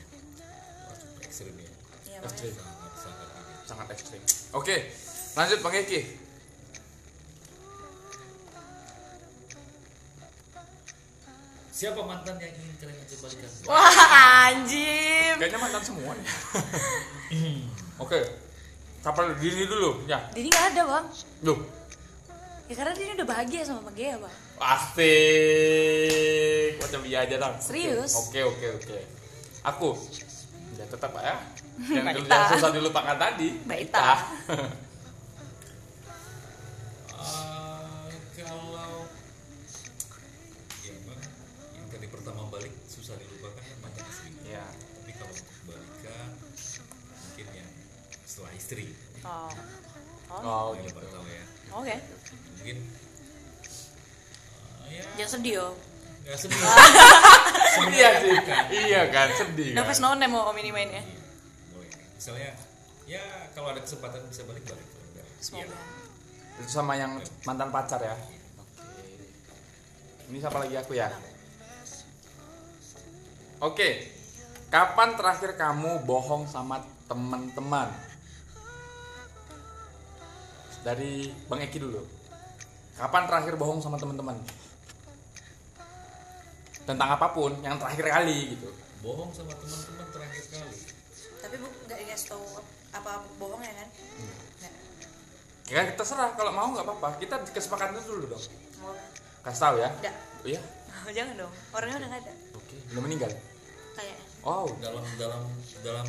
ekstrim 1.20 1.54
ya 1.58 1.70
iya 2.08 2.18
Ekstrim. 2.24 2.54
sangat 2.96 3.28
sangat 3.66 3.86
ekstrim 3.92 4.22
oke 4.56 4.76
lanjut 5.36 5.60
Bang 5.60 5.76
Eki. 5.76 6.00
Siapa 11.76 12.00
mantan 12.08 12.40
yang 12.40 12.56
ingin 12.56 12.72
kalian 12.80 13.04
ajak 13.04 13.20
balikan 13.20 13.52
wah 13.68 13.92
anjim 14.48 15.36
kayaknya 15.36 15.60
mantan 15.60 15.84
semua 15.84 16.16
ya 16.16 16.24
oke 18.02 18.46
siapa 19.06 19.22
dulu? 19.22 19.38
Dini 19.38 19.64
dulu 19.70 20.02
ya. 20.10 20.18
Dini 20.34 20.50
nggak 20.50 20.66
ada 20.74 20.82
bang. 20.82 21.06
Duh, 21.38 21.62
ya 22.66 22.74
karena 22.74 22.90
Dini 22.90 23.14
udah 23.14 23.28
bahagia 23.28 23.62
sama 23.62 23.86
Bang 23.86 23.94
Gea 23.94 24.18
bang. 24.18 24.34
Asik. 24.58 25.06
Macam 26.82 27.06
iya 27.06 27.22
aja 27.22 27.38
dong 27.38 27.54
Serius? 27.62 28.18
oke 28.18 28.40
oke 28.40 28.66
oke. 28.82 28.98
Aku 29.62 29.94
ya 30.86 30.94
tetap 30.94 31.10
Pak 31.10 31.22
ya. 31.26 31.36
Yang, 31.98 32.04
Mbak 32.06 32.14
yang 32.30 32.50
susah 32.56 32.70
dilupakan 32.72 33.16
tadi. 33.18 33.48
Mbak 33.66 33.78
Ita. 33.90 34.08
Ah, 37.16 38.06
kalau 38.38 39.04
ya 40.86 40.94
bang 41.04 41.20
yang 41.76 41.86
tadi 41.90 42.06
pertama 42.08 42.48
balik 42.48 42.72
susah 42.86 43.18
dilupakan 43.18 43.60
kan 43.60 43.76
mantan 43.82 44.06
istri 44.08 44.30
ya. 44.46 44.64
Tapi 44.72 45.12
kalau 45.18 45.36
balikan 45.68 46.28
mungkin 47.12 47.46
yang 47.50 47.70
setelah 48.24 48.52
istri. 48.54 48.86
Oh. 49.26 49.50
Oh 50.32 50.40
oh. 50.40 50.68
yang 50.78 50.86
gitu 50.86 51.20
ya. 51.28 51.44
Oke. 51.76 51.96
Mungkin 52.62 52.76
ah, 54.80 54.88
ya. 54.88 55.04
Jangan 55.20 55.30
sedih 55.34 55.54
yo 55.60 55.68
nggak 56.26 56.38
sedih. 56.42 56.58
Iya 57.94 58.08
sih 58.22 58.34
iya 58.90 59.00
kan 59.14 59.28
sedih 59.30 59.68
kan? 59.78 59.86
Nafas 59.86 60.02
nonem 60.02 60.26
mau 60.26 60.50
om 60.50 60.58
ini 60.58 60.74
mainnya 60.74 60.98
Iya, 60.98 61.22
boleh. 61.70 61.90
Misalnya 62.18 62.50
ya 63.06 63.22
kalau 63.54 63.70
ada 63.70 63.80
kesempatan 63.80 64.26
bisa 64.26 64.42
balik 64.42 64.66
balik. 64.66 64.88
Semoga. 65.38 65.70
Ya, 65.70 65.78
itu 66.58 66.70
sama 66.72 66.98
yang 66.98 67.22
mantan 67.46 67.70
pacar 67.70 68.02
ya? 68.02 68.18
Oke 68.18 68.34
ini 70.26 70.42
siapa 70.42 70.58
lagi? 70.58 70.74
Aku 70.74 70.92
ya? 70.98 71.14
Oke. 73.62 74.10
Kapan 74.66 75.14
terakhir 75.14 75.54
kamu 75.54 76.02
bohong 76.02 76.50
sama 76.50 76.82
teman-teman? 77.06 77.86
Dari 80.82 81.30
bang 81.46 81.60
Eki 81.70 81.78
dulu. 81.78 82.02
Kapan 82.98 83.30
terakhir 83.30 83.54
bohong 83.54 83.78
sama 83.78 83.94
teman-teman 83.94 84.34
tentang 86.86 87.08
apa 87.18 87.26
pun 87.34 87.50
yang 87.66 87.76
terakhir 87.76 88.06
kali 88.06 88.54
gitu. 88.54 88.70
Bohong 89.02 89.34
sama 89.34 89.52
teman-teman 89.58 90.06
terakhir 90.14 90.44
kali. 90.54 90.78
Tapi 91.42 91.54
bu 91.58 91.66
nggak 91.90 91.98
dikasih 92.06 92.26
tahu 92.30 92.44
apa 92.94 93.12
bohong 93.42 93.60
ya 93.60 93.74
kan? 93.74 93.88
Nggak 94.62 94.72
ya 95.66 95.74
kan 95.82 95.86
terserah. 95.98 96.30
Kalau 96.38 96.52
mau 96.54 96.70
nggak 96.70 96.86
apa-apa. 96.86 97.18
Kita 97.18 97.42
kesepakatan 97.50 97.98
dulu 98.06 98.30
dong. 98.30 98.44
Mau. 98.80 98.94
Kasih 99.42 99.60
tahu 99.60 99.76
ya. 99.82 99.90
Nggak. 99.98 100.14
Oh, 100.14 100.48
iya? 100.48 100.60
Jangan 101.06 101.34
dong. 101.38 101.52
Orangnya 101.74 101.96
udah 102.02 102.08
nggak 102.08 102.22
ada. 102.22 102.32
Oke 102.54 102.76
belum 102.90 103.02
meninggal? 103.10 103.30
Kayaknya 103.98 104.16
wow. 104.46 104.66
Dalam 104.78 105.04
dalam 105.18 105.42
dalam 105.82 106.06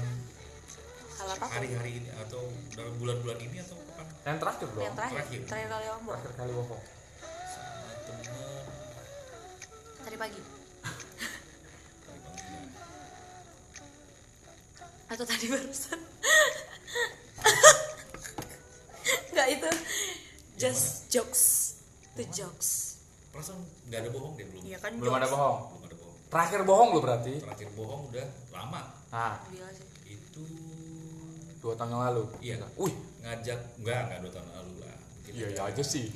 hal 1.17 1.27
apa 1.33 1.45
hari-hari 1.49 1.91
ini 2.01 2.09
atau 2.21 2.45
dalam 2.77 2.93
bulan-bulan 3.01 3.37
ini 3.41 3.57
atau 3.61 3.77
kapan? 3.77 4.05
Yang 4.25 4.37
terakhir 4.41 4.67
dong. 4.69 4.85
Yang 4.85 4.95
terakhir. 4.97 5.17
Terakhir. 5.17 5.41
terakhir 5.49 5.69
kali 5.69 5.85
bohong 5.89 6.05
terakhir 6.05 6.33
kali 6.37 6.51
bohong 6.53 6.83
sama 7.49 7.93
teman. 8.05 8.65
Tadi 10.05 10.17
pagi 10.17 10.56
atau 15.07 15.23
tadi 15.23 15.45
barusan? 15.47 15.99
Nggak 19.31 19.47
itu 19.53 19.69
just 20.59 21.07
jokes. 21.07 21.43
Itu 22.15 22.23
jokes. 22.33 22.99
Perasaan 23.31 23.61
nggak 23.87 23.99
ada 24.03 24.09
bohong 24.11 24.33
deh 24.35 24.45
belum. 24.49 24.61
Iya 24.67 24.77
kan 24.83 24.91
belum 24.99 25.13
ada 25.15 25.27
jokes. 25.27 25.35
bohong? 25.37 25.57
Belum 25.71 25.83
ada 25.87 25.95
bohong. 25.95 26.15
Terakhir 26.27 26.59
bohong 26.67 26.89
lo 26.91 26.99
berarti? 26.99 27.33
Terakhir 27.39 27.69
bohong 27.77 28.01
udah 28.11 28.27
lama. 28.51 28.81
Sih. 29.71 29.87
itu 30.11 30.43
dua 31.63 31.73
tahun 31.79 31.95
yang 31.95 32.03
lalu? 32.11 32.23
Iya. 32.43 32.55
wih. 32.75 32.95
Ngajak 33.23 33.59
enggak 33.79 34.01
enggak 34.11 34.19
dua 34.27 34.31
tahun 34.35 34.49
lalu 34.59 34.73
lah. 34.83 34.97
Iya 35.27 35.45
ada, 35.47 35.55
iya 35.55 35.63
aja 35.71 35.83
sih. 35.83 36.07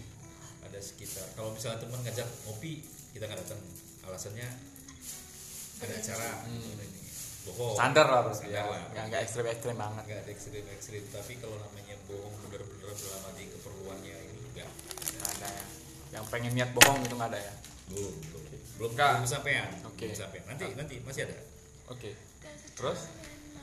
Ada 0.68 0.80
sekitar 0.84 1.28
kalau 1.40 1.56
misalnya 1.56 1.80
teman 1.80 2.00
ngajak 2.04 2.28
ngopi 2.48 2.84
kita 3.16 3.24
nggak 3.28 3.40
datang. 3.40 3.62
Alasannya 4.04 4.48
ada 5.82 5.94
acara. 5.96 6.30
Ini 6.52 7.01
bohong. 7.42 7.76
Standar 7.78 8.06
lah 8.06 8.22
Standar 8.32 8.54
ya 8.54 8.64
nggak 8.92 9.04
nggak 9.10 9.22
ekstrim 9.26 9.46
ekstrim 9.50 9.76
banget. 9.78 10.04
Nggak 10.06 10.20
ada 10.22 10.32
ekstrim 10.32 10.66
ekstrim 10.70 11.04
tapi 11.10 11.34
kalau 11.42 11.58
namanya 11.58 11.96
bohong 12.06 12.34
bener-bener 12.46 12.90
dalam 12.92 13.22
arti 13.28 13.44
keperluannya 13.50 14.16
ini 14.16 14.42
enggak 14.54 14.70
nggak 15.18 15.30
ada 15.40 15.48
ya. 15.50 15.66
Yang 16.12 16.26
pengen 16.30 16.52
niat 16.54 16.72
bohong 16.76 17.00
itu 17.02 17.16
nggak 17.16 17.30
ada 17.34 17.40
ya? 17.40 17.54
Belum 17.90 18.14
belum. 18.30 18.42
Belum, 18.82 18.92
belum 18.98 19.26
sampean 19.26 19.70
Oke. 19.86 20.10
belum 20.10 20.18
sampean. 20.18 20.44
Nanti 20.50 20.66
nanti 20.74 20.96
masih 21.02 21.22
ada? 21.30 21.38
Oke. 21.90 22.12
Terus? 22.74 23.00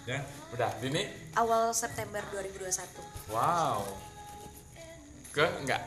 Dan 0.06 0.25
udah 0.50 0.70
ini 0.80 1.04
awal 1.37 1.75
September 1.76 2.23
2021 2.32 3.28
wow. 3.28 3.85
Ke 5.30 5.44
nggak? 5.62 5.82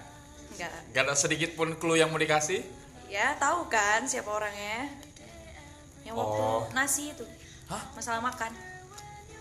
Enggak 0.53 0.71
nggak 0.93 1.03
ada 1.07 1.15
sedikit 1.17 1.57
pun 1.57 1.73
clue 1.75 1.97
yang 1.97 2.13
mau 2.13 2.21
dikasih? 2.21 2.61
Ya 3.09 3.33
tahu 3.35 3.65
kan 3.67 4.05
siapa 4.05 4.29
orangnya? 4.29 4.87
Yang 6.05 6.15
waktu 6.15 6.41
Oh. 6.41 6.61
nasi 6.71 7.11
itu 7.11 7.25
Hah? 7.71 7.83
masalah 7.95 8.19
makan. 8.19 8.51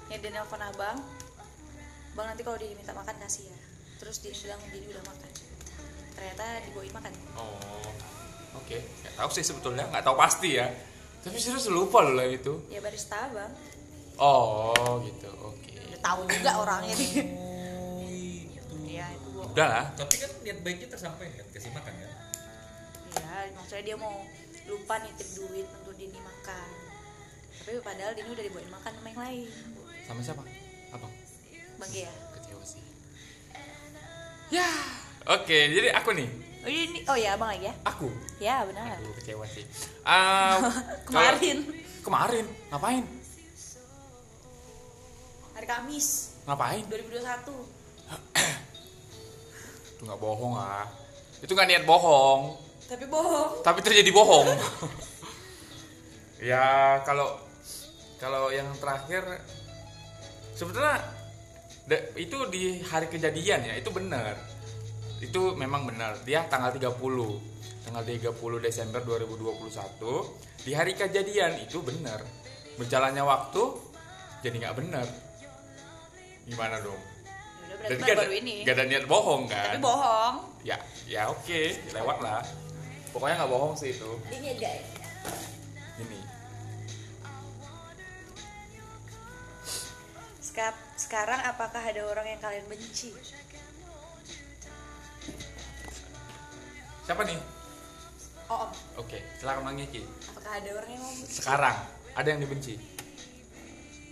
Ya 0.07 0.17
dia 0.23 0.31
nelfon 0.31 0.63
abang 0.63 1.03
bang 2.15 2.27
nanti 2.27 2.43
kalau 2.47 2.59
dia 2.63 2.71
minta 2.79 2.95
makan 2.95 3.19
kasih 3.19 3.51
ya. 3.51 3.59
Terus 3.99 4.23
dia 4.23 4.31
bilang 4.31 4.63
dia 4.71 4.87
udah 4.87 5.03
makan. 5.03 5.31
Ternyata 6.15 6.45
dibawain 6.71 6.95
makan. 6.95 7.13
Oh 7.35 7.91
oke. 8.55 8.79
Nggak 8.79 9.15
tahu 9.19 9.31
sih 9.35 9.43
sebetulnya 9.43 9.83
nggak 9.91 10.07
tahu 10.07 10.15
pasti 10.15 10.63
ya. 10.63 10.71
Tapi 11.27 11.43
serius 11.43 11.67
lupa 11.75 12.07
loh 12.07 12.15
lah 12.15 12.31
itu. 12.31 12.71
Ya 12.71 12.79
barista 12.79 13.19
abang 13.27 13.51
oh 14.23 15.03
gitu. 15.03 15.31
Oke. 15.51 15.75
Udah 15.91 16.01
tahu 16.07 16.21
juga 16.31 16.51
orangnya 16.63 16.95
nih. 16.95 17.11
Oh 17.35 18.07
itu 18.07 18.75
ya 18.87 19.11
itu 19.11 19.29
udah 19.43 19.67
lah. 19.67 19.87
Tapi 19.99 20.15
kan 20.23 20.31
niat 20.47 20.59
baiknya 20.63 20.87
tersampaikan 20.87 21.47
kasih 21.51 21.75
makan 21.75 21.93
kan? 21.99 22.11
Ya 23.11 23.51
maksudnya 23.59 23.85
dia 23.91 23.97
mau 23.99 24.23
lupa 24.71 25.03
nitip 25.03 25.27
duit 25.35 25.67
untuk 25.83 25.99
Dini 25.99 26.23
makan 26.23 26.80
tapi 27.71 27.87
padahal 27.87 28.19
Dini 28.19 28.35
udah 28.35 28.43
dibawain 28.43 28.67
makan 28.67 28.91
sama 28.99 29.07
yang 29.15 29.21
lain. 29.23 29.47
Sama 30.03 30.19
siapa? 30.27 30.43
Abang 30.91 31.13
bang 31.79 31.91
Gea. 31.95 32.11
Kecewa 32.35 32.65
sih. 32.67 32.83
Ya 34.51 34.67
oke 35.31 35.59
jadi 35.71 35.95
aku 35.95 36.11
nih. 36.19 36.27
Oh 36.61 36.67
ini 36.67 37.07
oh 37.07 37.15
ya 37.15 37.39
abang 37.39 37.55
lagi 37.55 37.71
ya? 37.71 37.75
Aku? 37.87 38.11
Ya 38.43 38.67
benar. 38.67 38.99
Aduh, 38.99 39.15
kecewa 39.15 39.47
sih. 39.47 39.63
Ah, 40.03 40.59
kemarin. 41.07 41.63
kalau- 41.63 42.03
kemarin? 42.03 42.47
Ngapain? 42.75 43.07
Hari 45.55 45.67
Kamis. 45.71 46.35
Ngapain? 46.51 46.83
2021 46.91 47.23
itu 49.95 50.03
nggak 50.11 50.19
bohong 50.19 50.59
ah. 50.59 50.91
Itu 51.39 51.55
nggak 51.55 51.71
niat 51.71 51.85
bohong. 51.87 52.59
Tapi 52.91 53.07
bohong. 53.07 53.63
Tapi 53.63 53.79
terjadi 53.79 54.11
bohong. 54.11 54.51
Ya 56.41 56.97
kalau 57.05 57.50
kalau 58.21 58.53
yang 58.53 58.69
terakhir 58.77 59.25
sebetulnya 60.53 61.01
itu 62.21 62.37
di 62.53 62.85
hari 62.85 63.09
kejadian 63.09 63.65
ya 63.65 63.75
itu 63.81 63.89
benar. 63.89 64.37
Itu 65.25 65.57
memang 65.57 65.89
benar. 65.89 66.21
Dia 66.29 66.45
tanggal 66.47 66.77
30 66.77 67.01
tanggal 67.89 68.05
30 68.05 68.37
Desember 68.61 69.01
2021 69.03 70.69
di 70.69 70.73
hari 70.77 70.93
kejadian 70.93 71.65
itu 71.65 71.81
benar. 71.81 72.21
Berjalannya 72.77 73.25
waktu 73.25 73.63
jadi 74.45 74.57
nggak 74.69 74.77
benar. 74.77 75.07
Gimana 76.45 76.77
dong? 76.85 77.01
Ya 77.01 77.73
udah 77.73 77.77
berarti 77.81 77.89
Jadi 77.89 78.01
baru, 78.01 78.05
gak 78.05 78.17
baru 78.21 78.31
ada, 78.31 78.41
ini. 78.41 78.55
gak 78.69 78.75
ada 78.77 78.85
niat 78.85 79.05
bohong 79.09 79.43
kan? 79.49 79.65
Tapi 79.73 79.79
bohong. 79.81 80.35
Ya 80.61 80.77
ya 81.09 81.33
oke 81.33 81.61
lewat 81.97 82.19
lah 82.21 82.45
pokoknya 83.17 83.35
nggak 83.41 83.51
bohong 83.51 83.75
sih 83.81 83.97
itu. 83.97 84.13
Ini 84.29 84.61
guys 84.61 85.00
Sekarang 91.01 91.41
apakah 91.49 91.81
ada 91.81 92.05
orang 92.05 92.29
yang 92.29 92.41
kalian 92.45 92.69
benci? 92.69 93.17
Siapa 97.09 97.25
nih? 97.25 97.41
Oh, 98.53 98.69
Om. 98.69 98.71
Oke, 99.01 99.25
silakan 99.41 99.65
manggil 99.65 99.89
Ki. 99.89 100.05
Apakah 100.05 100.61
ada 100.61 100.71
orang 100.77 100.91
yang 100.93 101.01
mau 101.01 101.15
benci? 101.17 101.33
Sekarang 101.41 101.77
ada 102.13 102.29
yang 102.29 102.41
dibenci? 102.45 102.77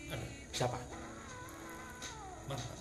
Ada. 0.08 0.26
Siapa? 0.56 0.78
Mantan. 2.48 2.78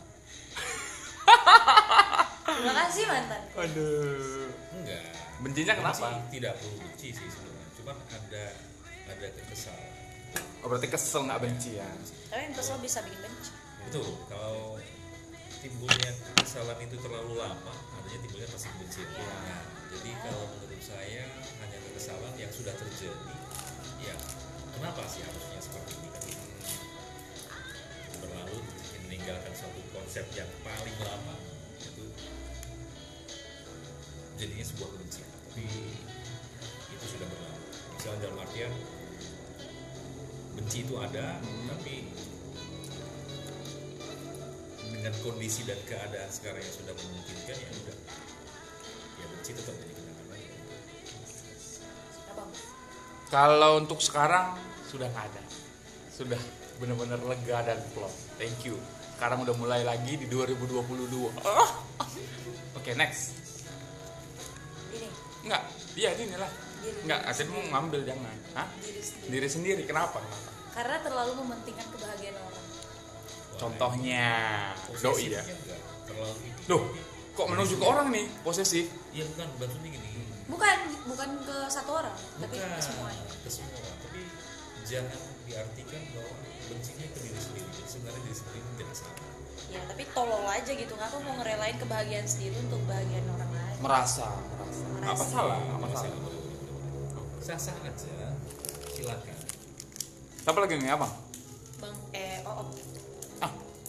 Terima 2.47 2.73
kasih 2.87 3.03
mantan. 3.11 3.41
Aduh. 3.59 4.47
Enggak. 4.71 5.03
Bencinya 5.43 5.73
kenapa? 5.75 6.07
Tidak 6.31 6.53
perlu 6.55 6.75
benci 6.79 7.07
sih 7.11 7.27
sebenarnya. 7.27 7.67
cuma 7.75 7.93
ada 8.07 8.45
ada 9.11 9.27
kesal. 9.51 9.75
Oh 10.63 10.71
berarti 10.71 10.87
kesel 10.87 11.27
nggak 11.27 11.43
benci 11.43 11.75
ya? 11.75 11.87
Tapi 12.31 12.41
yang 12.47 12.55
kesel 12.55 12.79
bisa 12.79 13.03
bikin 13.03 13.19
benci 13.19 13.66
betul 13.87 14.19
kalau 14.27 14.75
timbulnya 15.63 16.11
kekesalan 16.11 16.75
itu 16.83 16.99
terlalu 16.99 17.39
lama 17.39 17.75
artinya 17.95 18.19
timbulnya 18.19 18.49
pasti 18.51 18.67
kebencian 18.75 19.07
Iya. 19.15 19.23
nah, 19.47 19.63
jadi 19.95 20.11
kalau 20.27 20.43
menurut 20.51 20.83
saya 20.83 21.23
hanya 21.63 21.77
kekesalan 21.87 22.33
yang 22.35 22.51
sudah 22.51 22.75
terjadi 22.75 23.35
ya 24.03 24.15
kenapa 24.77 25.01
sih 25.07 25.23
harusnya 25.23 25.59
seperti 25.63 25.93
ini? 26.03 26.09
Kan 26.11 26.23
berlalu 28.21 28.59
meninggalkan 29.07 29.53
suatu 29.55 29.81
konsep 29.95 30.25
yang 30.37 30.49
paling 30.61 30.97
lama 31.01 31.35
itu 31.81 32.05
jadinya 34.37 34.65
sebuah 34.67 34.89
kebencian. 34.93 35.29
Tapi 35.31 35.65
itu 36.93 37.05
sudah 37.07 37.25
berlalu. 37.25 37.61
Misalnya 37.97 38.19
dalam 38.29 38.37
artian 38.43 38.73
benci 40.59 40.77
itu 40.85 40.93
ada 41.01 41.41
tapi 41.69 42.16
dengan 44.97 45.13
kondisi 45.21 45.61
dan 45.63 45.77
keadaan 45.85 46.29
sekarang 46.33 46.57
yang 46.57 46.75
sudah 46.75 46.93
memungkinkan 46.97 47.55
ya 47.55 47.69
udah 47.69 47.97
ya 49.17 49.25
benci 49.29 49.51
tetap 49.53 49.73
jadi 49.77 49.93
kenangan 49.93 50.25
lagi 50.33 50.47
Kalau 53.27 53.71
untuk 53.77 53.99
sekarang 54.01 54.57
sudah 54.87 55.05
nggak 55.11 55.25
ada. 55.29 55.43
Sudah 56.09 56.39
benar-benar 56.81 57.19
lega 57.27 57.57
dan 57.61 57.79
plong. 57.91 58.15
Thank 58.41 58.65
you. 58.65 58.79
Sekarang 59.19 59.43
udah 59.43 59.53
mulai 59.53 59.83
lagi 59.83 60.15
di 60.15 60.25
2022. 60.31 61.29
Ah. 61.43 61.71
Oke, 62.79 62.95
next. 62.95 63.35
ini 64.95 65.11
Enggak. 65.43 65.63
Iya, 65.99 66.15
ini 66.15 66.39
lah. 66.39 66.47
Enggak, 67.03 67.19
Asin 67.27 67.51
mau 67.51 67.59
ngambil 67.67 68.07
jangan. 68.07 68.35
Hah? 68.55 68.67
diri 68.79 69.01
sendiri 69.03 69.27
Diri 69.27 69.47
sendiri. 69.51 69.81
Kenapa? 69.83 70.23
Kenapa? 70.23 70.57
karena 70.77 71.01
terlalu 71.01 71.41
mementingkan 71.41 71.89
kebahagiaan 71.89 72.37
orang 72.37 72.65
Contohnya 73.57 74.25
doi 75.01 75.33
ya. 75.33 75.43
Loh, 76.69 76.81
kok 77.33 77.47
menuju 77.49 77.81
ke 77.81 77.85
orang 77.85 78.07
nih 78.13 78.25
posesif? 78.45 78.85
Iya 79.11 79.25
bukan 79.33 79.47
maksudnya 79.57 79.89
gini. 79.91 80.09
bukan 80.47 80.77
bukan 81.11 81.29
ke 81.43 81.57
satu 81.67 81.91
orang 81.99 82.15
tapi 82.39 82.55
Bukan 82.55 82.71
ke 82.71 82.81
semuanya 82.81 83.23
ke 83.27 83.49
semua. 83.51 83.83
Tapi 83.83 84.21
jangan 84.87 85.19
diartikan 85.43 86.01
bahwa 86.15 86.33
bencinya 86.71 87.07
ke 87.11 87.19
diri 87.19 87.39
sendiri. 87.41 87.67
Sebenarnya 87.83 88.21
diri 88.23 88.35
sendiri 88.37 88.57
itu 88.63 88.71
tidak 88.79 88.95
salah. 88.95 89.25
ya 89.67 89.83
tapi 89.83 90.03
tolol 90.15 90.47
aja 90.47 90.71
gitu 90.71 90.95
nggak 90.95 91.11
mau 91.27 91.33
ngerelain 91.43 91.75
kebahagiaan 91.75 92.23
sendiri 92.23 92.55
untuk 92.55 92.79
kebahagiaan 92.87 93.27
orang 93.35 93.51
lain 93.51 93.77
Merasa, 93.83 94.31
merasa. 94.31 94.83
Merasa. 94.95 95.11
Apa 95.11 95.23
salah? 95.27 95.59
Apa 95.75 95.87
salah? 95.91 96.19
begitu. 96.23 96.73
Sah-sah 97.43 97.75
aja. 97.83 98.31
Silakan. 98.95 99.35
Siapa 100.39 100.59
lagi 100.63 100.73
nih, 100.79 100.95
Abang? 100.95 101.11
bang 101.77 101.93
eh 102.09 102.41
oh 102.41 102.65
oh 102.65 102.67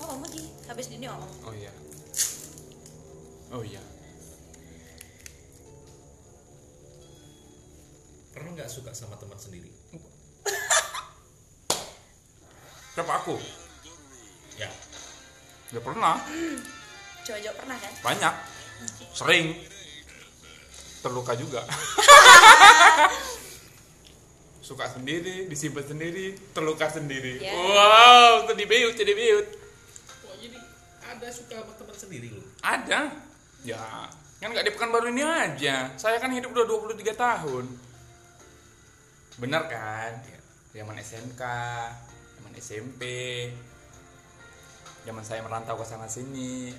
om 0.09 0.25
lagi 0.25 0.45
habis 0.65 0.89
ini 0.89 1.07
om 1.07 1.21
oh 1.21 1.53
iya. 1.53 1.73
Oh 3.49 3.65
iya. 3.65 3.81
Pernah 8.37 8.51
nggak 8.61 8.69
suka 8.69 8.93
sama 8.93 9.17
teman 9.17 9.41
sendiri? 9.41 9.73
Siapa 12.93 13.13
aku? 13.25 13.41
Ya. 14.61 14.69
Ya 15.73 15.81
pernah. 15.81 16.21
coba 17.25 17.39
jawab 17.41 17.57
pernah 17.57 17.77
kan 17.81 17.93
Banyak. 18.05 18.35
Sering. 19.17 19.57
Terluka 21.01 21.33
juga. 21.41 21.65
Suka 24.69 24.85
sendiri, 24.93 25.49
disimpan 25.49 25.81
sendiri, 25.81 26.37
terluka 26.53 26.93
sendiri. 26.93 27.41
Ya. 27.41 27.57
Wow, 27.57 28.45
jadi 28.53 28.69
beut, 28.69 28.93
jadi 29.01 29.17
beut. 29.17 29.68
Ada 31.19 31.35
suka 31.35 31.55
sama 31.59 31.73
teman 31.75 31.97
sendiri 31.99 32.29
loh. 32.31 32.47
Ada. 32.63 33.11
Ya, 33.67 34.07
kan 34.39 34.55
nggak 34.55 34.67
di 34.67 34.73
Pekanbaru 34.73 35.11
ini 35.11 35.27
aja. 35.27 35.91
Saya 35.99 36.23
kan 36.23 36.31
hidup 36.31 36.55
udah 36.55 36.65
23 36.95 37.11
tahun. 37.13 37.65
Bener 39.39 39.63
kan? 39.67 40.13
Zaman 40.71 40.95
SMK, 40.97 41.43
zaman 42.39 42.53
SMP, 42.55 43.03
zaman 45.03 45.25
saya 45.27 45.43
merantau 45.43 45.75
ke 45.75 45.83
sana 45.83 46.07
sini. 46.07 46.71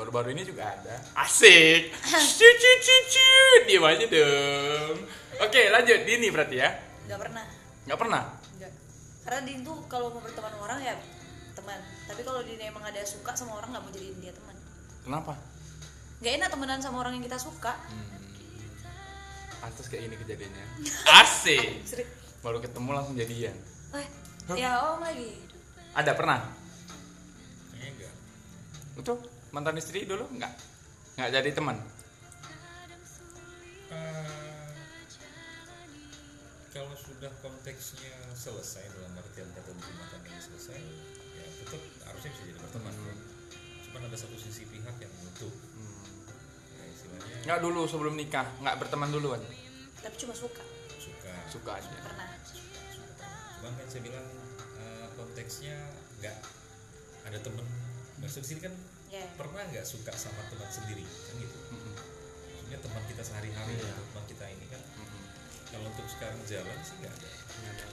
Baru-baru 0.00 0.32
ini 0.32 0.48
juga 0.48 0.64
ada. 0.72 0.96
Asik. 1.18 1.92
Cucu 2.38 2.70
cucu. 2.80 3.30
Diam 3.66 3.84
aja 3.84 4.06
dong. 4.06 4.96
Oke, 5.42 5.68
lanjut. 5.68 6.08
Dini 6.08 6.32
berarti 6.32 6.56
ya? 6.56 6.70
nggak 7.08 7.20
pernah 7.24 7.44
Nggak 7.88 7.98
pernah? 8.04 8.22
nggak 8.60 8.72
karena 9.24 9.40
dia 9.48 9.56
tuh 9.64 9.76
kalau 9.88 10.08
mau 10.12 10.20
berteman 10.20 10.52
orang 10.60 10.76
ya 10.84 10.92
teman 11.68 11.80
tapi 12.08 12.24
kalau 12.24 12.40
dia 12.40 12.56
emang 12.64 12.80
ada 12.80 13.04
suka 13.04 13.36
sama 13.36 13.52
orang 13.54 13.76
nggak 13.76 13.84
mau 13.84 13.92
jadiin 13.92 14.16
dia 14.18 14.32
teman 14.32 14.56
Kenapa? 15.04 15.32
nggak 16.18 16.32
enak 16.34 16.48
temenan 16.48 16.80
sama 16.80 16.96
orang 16.98 17.12
yang 17.14 17.24
kita 17.24 17.36
suka 17.36 17.76
Pantas 19.58 19.90
kayak 19.90 20.06
ini 20.06 20.14
kejadiannya. 20.16 20.64
Asik. 21.20 21.82
Baru 22.40 22.62
ketemu 22.62 22.94
langsung 22.94 23.18
jadian. 23.18 23.58
eh 23.90 24.06
ya 24.54 24.94
om 24.94 25.02
lagi 25.02 25.34
Ada 25.92 26.14
pernah? 26.14 26.46
Kayaknya 27.68 27.90
enggak. 27.90 28.14
Itu 29.02 29.12
mantan 29.50 29.74
istri 29.76 30.06
dulu 30.06 30.30
nggak 30.30 30.52
nggak 31.18 31.30
jadi 31.34 31.50
teman 31.52 31.76
Eh, 33.88 34.70
kalau 36.70 36.94
sudah 36.94 37.32
konteksnya 37.40 38.14
selesai 38.32 38.84
dalam 38.94 39.16
artian 39.16 39.48
kata 39.50 39.74
jumatan 39.74 40.20
ini 40.22 40.38
selesai 40.38 40.78
tetap 41.64 41.82
harusnya 42.06 42.30
bisa 42.34 42.42
jadi 42.46 42.58
berteman 42.60 42.94
cuman 43.88 44.00
ada 44.04 44.16
satu 44.20 44.36
sisi 44.36 44.68
pihak 44.68 44.96
yang 45.00 45.12
menutup. 45.16 45.50
Ya, 46.76 46.84
istilahnya 46.92 47.36
nggak 47.48 47.60
dulu 47.64 47.80
sebelum 47.88 48.14
nikah 48.14 48.46
nggak 48.60 48.76
berteman 48.78 49.08
duluan? 49.08 49.40
Tapi 50.04 50.14
cuma 50.20 50.36
suka. 50.36 50.62
Suka. 51.00 51.32
Suka 51.48 51.70
aja. 51.80 51.88
Pernah. 51.88 52.28
Suka 52.44 52.80
suka. 52.92 53.26
Cuman 53.58 53.72
kan 53.74 53.86
saya 53.88 54.02
bilang 54.04 54.26
eh, 54.78 55.06
konteksnya 55.16 55.76
nggak 56.20 56.38
ada 57.32 57.38
temen. 57.40 57.66
Maksud 58.20 58.44
sini 58.44 58.60
kan 58.60 58.74
ya. 59.08 59.24
pernah 59.34 59.64
nggak 59.72 59.86
suka 59.88 60.12
sama 60.14 60.46
teman 60.52 60.68
sendiri? 60.68 61.02
Kan 61.02 61.34
gitu. 61.40 61.58
Mm-mm. 61.72 61.94
maksudnya 62.52 62.78
teman 62.84 63.02
kita 63.08 63.22
sehari-hari 63.24 63.74
atau 63.80 64.04
teman 64.12 64.24
kita 64.28 64.44
ini 64.52 64.66
kan 64.68 64.82
Mm-mm. 65.00 65.22
kalau 65.72 65.88
untuk 65.88 66.06
sekarang 66.12 66.38
jalan 66.44 66.78
sih 66.84 66.94
nggak 67.00 67.14
ada. 67.16 67.30
Nggak 67.32 67.72
ada. 67.72 67.86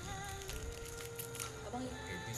abang 1.72 1.82
ya? 1.82 1.96
Kayaknya 2.04 2.34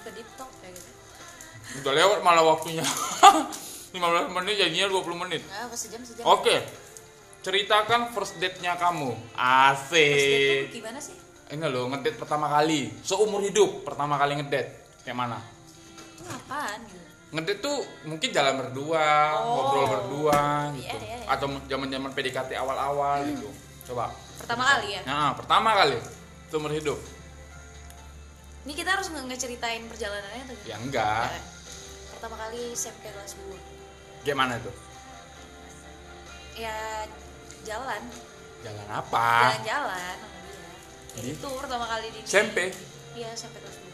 ke 0.00 0.10
deep 0.12 0.28
talk 0.34 0.50
kayak 0.60 0.74
gitu. 0.74 0.90
Udah 1.84 1.92
lewat 1.94 2.18
malah 2.20 2.44
waktunya. 2.44 2.82
15 3.90 4.30
menit 4.30 4.54
jadinya 4.54 4.86
20 4.86 5.22
menit. 5.26 5.42
Ah 5.50 5.66
sejam 5.74 6.02
sejam. 6.02 6.22
Oke 6.26 6.62
ceritakan 7.40 8.12
first 8.12 8.36
date-nya 8.36 8.76
kamu. 8.76 9.16
First 9.16 9.90
date 9.90 10.68
asik. 10.68 10.76
gimana 10.76 10.98
sih? 11.00 11.16
Ini 11.50 11.66
loh 11.66 11.90
ngedate 11.90 12.14
pertama 12.14 12.46
kali. 12.46 12.92
Seumur 13.02 13.42
hidup 13.42 13.82
pertama 13.82 14.14
kali 14.14 14.38
ngedate 14.38 15.02
kayak 15.02 15.16
mana? 15.16 15.38
Itu 16.14 16.22
apaan 16.28 16.78
gitu? 16.86 17.00
Ngedate 17.34 17.58
tuh 17.58 17.76
mungkin 18.06 18.28
jalan 18.30 18.54
berdua 18.60 19.06
Oh. 19.40 19.42
ngobrol 19.56 19.86
berdua 19.88 20.40
gitu. 20.76 20.86
Iya, 20.86 20.94
iya, 21.02 21.16
iya. 21.18 21.26
atau 21.26 21.46
zaman 21.66 21.88
zaman 21.90 22.10
PDKT 22.14 22.50
awal-awal 22.54 23.26
gitu. 23.26 23.48
Coba. 23.90 24.14
Pertama 24.38 24.62
kali 24.66 24.86
ya? 24.94 25.00
Nah 25.02 25.34
pertama 25.34 25.70
kali 25.74 25.98
seumur 26.52 26.70
hidup 26.70 26.98
ini 28.60 28.72
kita 28.72 28.90
harus 28.90 29.08
nge- 29.08 29.24
ngeceritain 29.24 29.84
perjalanannya 29.86 30.42
atau 30.44 30.56
ya 30.62 30.76
enggak. 30.76 31.28
Nggak. 31.28 31.44
pertama 32.12 32.36
kali 32.38 32.60
SMP 32.70 33.04
kelas 33.06 33.32
2 33.34 33.56
gimana 34.22 34.60
tuh 34.60 34.74
ya 36.54 37.08
jalan. 37.62 38.02
Jalan 38.60 38.86
apa? 38.86 39.56
Jalan-jalan 39.56 40.18
Ya, 41.10 41.20
Di? 41.20 41.32
itu 41.32 41.48
pertama 41.50 41.86
kali 41.86 42.06
di 42.08 42.20
SMP 42.22 42.70
iya 43.12 43.32
SMP 43.32 43.56
kelas 43.56 43.76
2 43.76 43.88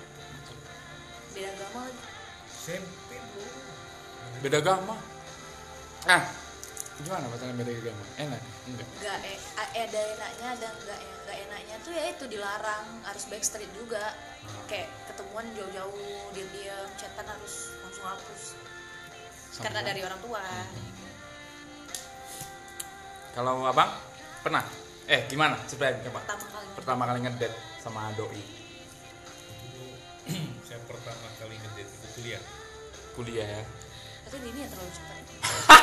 beda 1.32 1.48
agama 1.48 1.78
lagi. 1.84 2.00
SMP 2.56 3.10
bro 3.30 3.46
beda 4.38 4.56
agama? 4.58 4.94
Ah 6.04 6.22
gimana 6.98 7.24
pacaran 7.28 7.54
beda 7.54 7.72
agama? 7.72 8.04
Enak 8.18 8.40
nggak 8.66 9.18
eh, 9.22 9.38
a- 9.54 9.72
ada 9.78 10.00
enaknya 10.10 10.46
ada 10.58 10.68
nggak 10.74 10.98
ya 10.98 11.12
nggak 11.22 11.38
enaknya 11.46 11.76
tuh 11.86 11.92
ya 11.94 12.04
itu 12.10 12.24
dilarang 12.26 12.86
harus 13.06 13.24
backstreet 13.30 13.70
juga. 13.72 14.10
Kayak 14.66 14.90
ketemuan 15.06 15.46
jauh-jauh 15.54 16.06
diam-diam 16.34 16.86
chatan 16.98 17.26
harus 17.26 17.54
langsung 17.82 18.06
hapus. 18.06 18.42
Karena 19.56 19.80
Sampai- 19.80 19.86
dari 19.86 20.00
orang 20.02 20.20
tua. 20.20 20.42
Kalau 23.32 23.68
abang 23.68 23.90
pernah? 24.40 24.64
Eh 25.06 25.22
gimana? 25.28 25.54
Ceritain 25.68 26.02
coba. 26.02 26.24
Pertama 26.24 26.46
kali 26.50 26.66
pertama 26.74 27.02
kali 27.06 27.18
ngedate 27.22 27.56
sama 27.78 28.10
doi. 28.18 28.42
Saya 30.66 30.80
pertama 30.82 31.26
kali 31.38 31.54
ngedate 31.54 31.86
itu 31.86 32.06
kuliah. 32.18 32.42
Kuliah 33.14 33.46
ya? 33.46 33.62
Tapi 34.26 34.42
ini 34.42 34.58
yang 34.58 34.70
terlalu 34.74 34.90
cepat. 34.90 35.14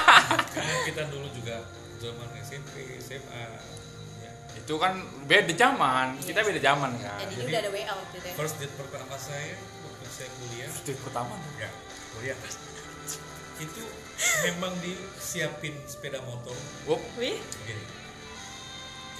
karena 0.55 0.75
kita 0.83 1.01
dulu 1.07 1.27
juga 1.31 1.63
zaman 2.03 2.27
SMP 2.43 2.99
SMA 2.99 3.43
ya. 4.19 4.31
itu 4.59 4.73
kan 4.75 4.99
beda 5.23 5.53
zaman 5.55 6.19
kita 6.19 6.43
beda 6.43 6.59
zaman 6.59 6.91
kan. 6.99 7.23
Ini 7.23 7.31
jadi- 7.31 7.47
udah 7.47 7.61
ada 7.63 7.71
WA 7.71 7.93
waktu 7.95 8.15
itu 8.19 8.27
ya. 8.27 8.35
first 8.35 8.55
date 8.59 8.75
pertama 8.75 9.15
saya 9.15 9.55
waktu 9.87 10.05
saya 10.11 10.29
kuliah. 10.35 10.67
Itu 10.67 10.91
pertama? 10.99 11.33
Ya 11.55 11.69
kuliah. 12.11 12.37
Itu 13.63 13.83
memang 14.43 14.73
disiapin 14.83 15.79
sepeda 15.87 16.19
motor. 16.27 16.55
Wop. 16.91 16.99
Wih, 17.15 17.39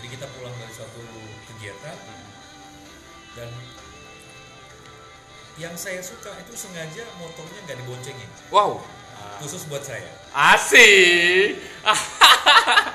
jadi 0.04 0.08
kita 0.20 0.28
pulang 0.36 0.52
dari 0.60 0.74
suatu 0.76 1.00
kegiatan. 1.48 1.96
Dan 3.34 3.50
yang 5.56 5.74
saya 5.80 6.04
suka 6.04 6.34
itu 6.44 6.54
sengaja 6.60 7.08
motornya 7.18 7.60
nggak 7.64 7.78
diboncengin. 7.80 8.30
Wow. 8.52 8.84
Khusus 9.40 9.64
buat 9.72 9.80
saya. 9.80 10.12
Asik. 10.36 11.56
jadi 11.88 12.20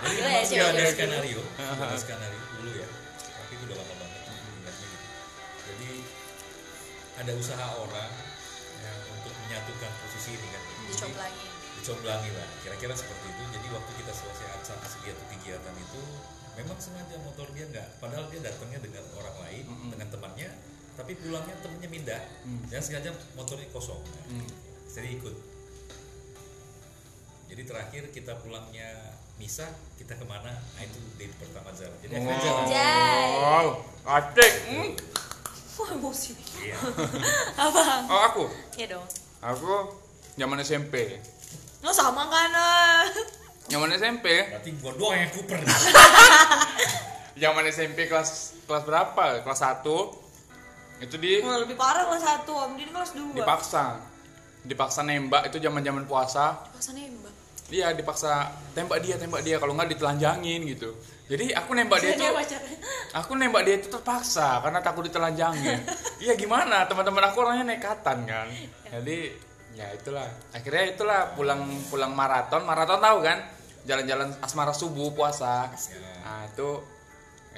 Gila 0.08 0.30
ya, 0.30 0.42
sudah 0.42 0.66
ada 0.72 0.80
cewek-cewek 0.80 0.94
skenario 0.94 1.42
ada 1.58 1.96
skenario 1.98 2.42
dulu 2.58 2.70
ya. 2.74 2.88
Tapi 3.18 3.52
itu 3.54 3.64
udah 3.68 3.76
lama 3.76 3.94
banget 3.98 4.22
ingatnya 4.28 4.86
gitu. 4.88 5.06
jadi 5.68 5.90
ada 7.18 7.32
usaha 7.34 7.66
orang 7.76 8.12
ya, 8.80 8.92
untuk 9.12 9.32
menyatukan 9.46 9.90
posisi 10.06 10.30
ini 10.38 10.48
kan. 10.48 10.62
Jadi, 10.62 10.84
dicomblangin. 10.94 11.48
dicomblangi 11.78 12.30
lah 12.34 12.48
kira-kira 12.64 12.94
seperti 12.96 13.26
itu. 13.28 13.42
Jadi 13.54 13.66
waktu 13.74 13.90
kita 14.00 14.12
selesai 14.14 14.46
acara 14.54 14.86
kegiatan 14.98 15.26
kegiatan 15.36 15.74
itu 15.76 16.02
memang 16.58 16.78
sengaja 16.82 17.14
motor 17.22 17.46
dia 17.54 17.70
nggak 17.70 18.02
padahal 18.02 18.26
dia 18.34 18.42
datangnya 18.42 18.82
dengan 18.82 19.04
orang 19.14 19.36
lain 19.46 19.64
dengan 19.94 20.08
temannya 20.10 20.50
tapi 20.98 21.14
pulangnya 21.14 21.54
temennya 21.62 21.86
mindah 21.86 22.22
dan 22.66 22.80
sengaja 22.82 23.14
motornya 23.38 23.70
kosong. 23.70 24.02
Hmm. 24.26 24.50
jadi 24.90 25.14
ikut. 25.14 25.36
Jadi 27.48 27.62
terakhir 27.64 28.02
kita 28.10 28.34
pulangnya 28.42 29.14
misah 29.38 29.70
kita 29.94 30.12
ke 30.12 30.24
mana 30.24 30.50
nah 30.50 30.82
itu 30.82 30.98
date 31.14 31.34
pertama 31.36 31.70
jalan 31.72 31.94
jadi 32.00 32.12
akhirnya 32.16 32.38
jalan 32.38 32.64
Jai. 32.66 33.30
wow 33.36 33.68
asik 34.10 34.52
Hmm. 34.66 34.90
Wah, 35.78 35.94
emosi. 35.94 36.34
iya 36.58 36.74
Apa? 37.64 37.82
oh 38.04 38.20
aku 38.24 38.44
Iya 38.74 38.86
dong. 38.92 39.06
aku 39.38 39.94
zaman 40.34 40.58
SMP 40.58 41.22
Lo 41.78 41.90
sama 41.90 42.26
kan? 42.26 42.50
zaman 43.70 43.86
SMP 43.92 44.26
berarti 44.48 44.70
gua 44.76 44.92
doang 44.94 45.14
yang 45.16 45.30
kuper 45.30 45.62
zaman 47.38 47.62
SMP 47.68 48.10
kelas 48.10 48.58
kelas 48.64 48.82
berapa 48.82 49.24
kelas 49.40 49.60
1 49.62 49.86
itu 50.98 51.14
di 51.16 51.38
Wah, 51.38 51.62
lebih 51.62 51.78
parah 51.78 52.02
kelas 52.04 52.26
satu, 52.26 52.58
Om 52.58 52.74
Din 52.74 52.90
kelas 52.90 53.14
dua. 53.14 53.30
dipaksa 53.32 54.02
dipaksa 54.64 55.00
nembak 55.00 55.46
itu 55.46 55.62
zaman 55.62 55.78
zaman 55.78 56.04
puasa 56.04 56.58
Paksa 56.68 56.90
nembak. 56.90 57.30
Iya 57.68 57.92
dipaksa 57.92 58.48
tembak 58.72 59.04
dia 59.04 59.20
tembak 59.20 59.44
dia. 59.44 59.60
Kalau 59.60 59.76
nggak 59.76 59.92
ditelanjangin 59.92 60.64
gitu. 60.72 60.96
Jadi 61.28 61.52
aku 61.52 61.76
nembak 61.76 62.00
dia 62.00 62.16
Dia 62.16 62.32
tuh 62.32 62.36
pacarnya. 62.40 62.76
aku 63.20 63.30
nembak 63.36 63.62
dia 63.68 63.76
itu 63.76 63.88
terpaksa 63.92 64.64
karena 64.64 64.80
takut 64.80 65.04
ditelanjangin. 65.04 65.80
Iya 66.24 66.34
gimana? 66.34 66.88
Teman-teman 66.88 67.30
aku 67.30 67.46
orangnya 67.46 67.76
nekatan 67.76 68.26
kan. 68.26 68.48
Jadi 68.90 69.30
ya 69.76 69.86
itulah. 69.92 70.26
Akhirnya 70.50 70.96
itulah 70.96 71.36
pulang 71.36 71.62
pulang 71.92 72.16
maraton. 72.16 72.64
Maraton 72.64 72.98
tahu 72.98 73.20
kan? 73.20 73.38
Jalan-jalan 73.84 74.32
asmara 74.40 74.72
subuh 74.72 75.12
puasa. 75.12 75.68
Nah 76.24 76.48
itu 76.48 76.82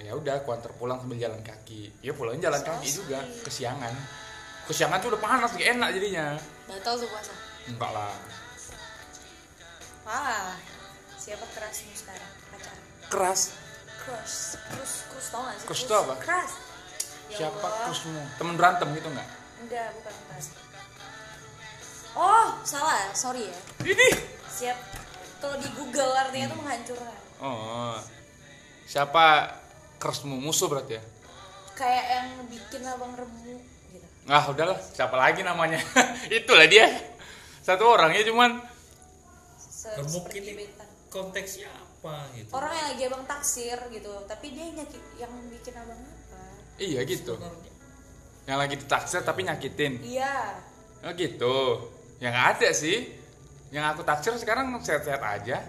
ya 0.00 0.12
udah 0.16 0.42
aku 0.42 0.52
antar 0.52 0.74
pulang 0.74 0.98
sambil 0.98 1.22
jalan 1.22 1.40
kaki. 1.40 2.02
Ya 2.02 2.12
pulang 2.12 2.36
jalan 2.42 2.60
kaki 2.60 2.90
juga. 2.90 3.22
Kesiangan. 3.46 3.94
Kesiangan 4.66 4.98
tuh 4.98 5.14
udah 5.14 5.22
panas 5.22 5.54
gak 5.54 5.70
enak 5.78 5.88
jadinya. 5.94 6.26
Batal 6.66 6.98
tuh 6.98 7.06
puasa. 7.06 7.32
enggak 7.70 7.92
lah 7.92 8.40
Wah, 10.10 10.58
siapa 11.14 11.46
kerasmu 11.54 11.94
sekarang? 11.94 12.32
Pacar. 12.50 12.74
keras 13.06 13.54
Crush. 14.02 14.58
Crush, 14.58 14.96
crush 15.06 15.28
tau 15.30 15.46
gak 15.46 15.54
sih? 15.54 15.66
Crush 15.70 15.82
itu 15.86 15.94
apa? 15.94 16.14
Crush. 16.18 16.54
Ya 17.30 17.36
siapa 17.46 17.66
terusmu 17.86 18.18
temen 18.42 18.58
berantem 18.58 18.90
gitu 18.98 19.06
nggak 19.06 19.28
Enggak, 19.62 19.86
bukan 19.94 20.14
bukan. 20.18 20.42
Oh, 22.18 22.46
salah. 22.66 23.14
Sorry 23.14 23.46
ya. 23.46 23.58
ini 23.86 24.08
Siap. 24.50 24.78
Kalau 25.38 25.56
di 25.62 25.68
Google 25.78 26.10
artinya 26.10 26.50
tuh 26.50 26.58
menghancurkan. 26.58 27.18
Oh, 27.38 27.94
siapa 28.90 29.54
keresmu 30.02 30.42
musuh 30.42 30.66
berarti 30.66 30.98
ya? 30.98 31.02
Kayak 31.78 32.04
yang 32.10 32.26
bikin 32.50 32.82
abang 32.82 33.14
remu 33.14 33.62
gitu. 33.94 34.06
Ah 34.26 34.42
udahlah, 34.50 34.76
siapa 34.90 35.14
lagi 35.14 35.46
namanya? 35.46 35.78
Itulah 36.34 36.66
dia. 36.66 36.90
Satu 37.62 37.86
orang 37.86 38.10
ya 38.10 38.26
cuman. 38.26 38.69
Gebetan. 39.80 40.88
konteksnya 41.08 41.68
apa 41.72 42.28
gitu 42.36 42.52
Orang 42.52 42.72
yang 42.72 42.88
lagi 42.94 43.02
abang 43.08 43.24
taksir 43.24 43.78
gitu, 43.92 44.12
tapi 44.28 44.52
dia 44.52 44.68
nyakit 44.72 45.02
yang 45.16 45.32
bikin 45.48 45.74
abang 45.76 46.00
apa? 46.00 46.40
Iya 46.80 47.00
gitu. 47.04 47.36
Sebenarnya. 47.36 47.72
Yang 48.48 48.58
lagi 48.58 48.74
ditaksir 48.80 49.20
tapi 49.24 49.40
nyakitin. 49.44 49.92
Iya. 50.00 50.36
Oh 51.04 51.12
gitu. 51.16 51.56
Yang 52.20 52.36
ada 52.36 52.68
sih. 52.72 52.98
Yang 53.72 53.84
aku 53.96 54.00
taksir 54.04 54.32
sekarang 54.40 54.72
sehat-sehat 54.80 55.20
aja. 55.20 55.60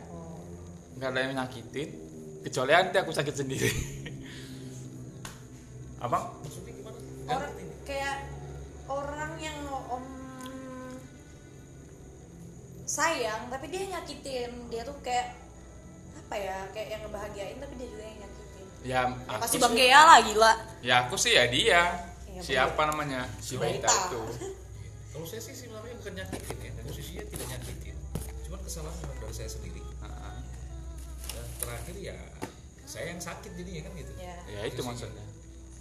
Nggak 1.00 1.10
ada 1.12 1.20
yang 1.20 1.34
nyakitin. 1.36 1.90
Kecuali 2.48 2.72
nanti 2.74 2.98
aku 3.00 3.12
sakit 3.12 3.36
sendiri. 3.36 3.70
Abang? 6.04 6.34
maksudnya 6.42 6.74
gimana 6.74 6.98
Orang 7.30 7.54
sayang 12.92 13.48
tapi 13.48 13.66
dia 13.68 13.88
nyakitin 13.90 14.68
dia 14.68 14.84
tuh 14.84 14.96
kayak 15.00 15.32
apa 16.18 16.36
ya 16.38 16.58
kayak 16.70 16.88
yang 16.90 17.02
ngebahagiain 17.02 17.56
tapi 17.56 17.74
dia 17.76 17.88
juga 17.88 18.04
yang 18.04 18.20
nyakitin 18.20 18.40
Ya, 18.82 19.00
ya, 19.00 19.02
aku 19.30 19.40
pasti 19.40 19.56
sih- 19.56 19.62
bang 19.62 19.74
Gea 19.74 20.02
lah 20.02 20.20
gila 20.22 20.52
Ya 20.82 20.96
aku 21.02 21.16
sih 21.16 21.32
ya 21.32 21.46
dia. 21.48 21.82
Iya, 22.26 22.42
Siapa 22.42 22.82
namanya? 22.84 23.30
Si 23.38 23.54
Baita 23.56 23.86
Baita. 23.86 23.94
itu. 24.10 24.22
kalau 25.12 25.24
saya 25.24 25.40
sih 25.40 25.54
sebenarnya 25.54 25.96
bukan 25.96 26.14
nyakitin 26.18 26.58
ya 26.58 26.72
posisinya 26.82 27.24
tidak 27.26 27.48
nyakitin 27.50 27.96
cuman 28.42 28.60
kesalahan 28.62 28.98
memang 28.98 29.18
dari 29.20 29.34
saya 29.34 29.50
sendiri 29.50 29.82
Heeh. 29.84 30.36
dan 31.30 31.46
terakhir 31.58 31.96
ya 31.98 32.18
saya 32.84 33.06
yang 33.08 33.22
sakit 33.22 33.52
jadinya 33.54 33.82
kan 33.84 33.94
gitu 33.94 34.12
ya 34.18 34.36
Ya 34.50 34.62
itu 34.66 34.82
maksudnya. 34.82 35.24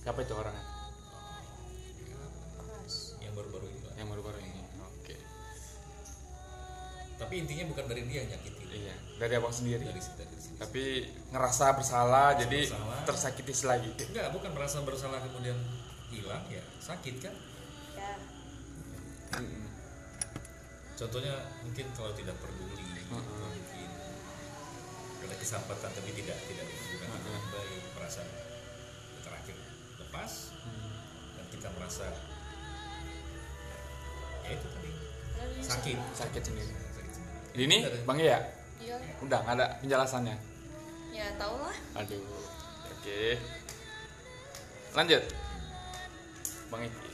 Siapa 0.01 0.19
itu 0.21 0.33
orangnya? 0.33 0.65
keras 2.53 2.95
yang 3.19 3.33
baru-baru 3.33 3.67
ini 3.67 3.81
lah 3.81 3.95
Yang 3.97 4.09
baru-baru. 4.11 4.37
Tapi 7.21 7.35
intinya 7.37 7.69
bukan 7.69 7.85
dari 7.85 8.03
dia 8.09 8.25
yang 8.25 8.33
nyakitin 8.33 8.59
Iya, 8.71 8.95
dari 9.19 9.33
abang 9.35 9.51
sendiri. 9.53 9.83
dari 9.83 9.99
dari 9.99 10.39
sini 10.39 10.57
Tapi 10.57 10.85
ngerasa 11.31 11.67
bersalah 11.75 12.39
jadi 12.39 12.61
bersalah. 12.65 13.03
tersakiti 13.05 13.53
lagi. 13.67 13.91
enggak 14.09 14.31
bukan 14.31 14.51
merasa 14.55 14.79
bersalah 14.81 15.19
kemudian 15.21 15.59
hilang 16.09 16.43
ya 16.49 16.63
sakit 16.81 17.15
kan? 17.21 17.35
Ya 17.99 18.15
contohnya 20.97 21.33
mungkin 21.65 21.87
kalau 21.97 22.13
tidak 22.13 22.37
peduli 22.39 22.85
atau 23.09 23.19
mungkin 23.41 23.89
ada 25.21 25.35
kesempatan 25.35 25.91
tapi 25.91 26.11
tidak 26.13 26.37
tidak 26.45 26.67
digunakan 26.69 27.21
dengan 27.25 27.45
baik 27.49 27.83
merasa 27.97 28.21
terakhir 29.25 29.57
lepas 29.97 30.33
dan 31.35 31.45
kita 31.49 31.69
merasa 31.73 32.05
ya 34.45 34.51
itu 34.53 34.67
tadi 34.69 34.91
sakit. 35.65 35.97
Sakit 36.13 36.43
sendiri. 36.45 36.73
Ini 37.53 37.77
Bang 38.05 38.19
ya? 38.19 38.39
iya 38.79 38.97
Udah 39.21 39.39
nggak 39.43 39.57
ada 39.57 39.67
penjelasannya. 39.79 40.37
ya 41.11 41.27
tau 41.37 41.59
lah 41.59 41.75
Aduh. 41.99 42.23
Oke. 42.89 43.37
Lanjut. 44.93 45.23
Bang 46.71 46.83
Iki. 46.83 47.11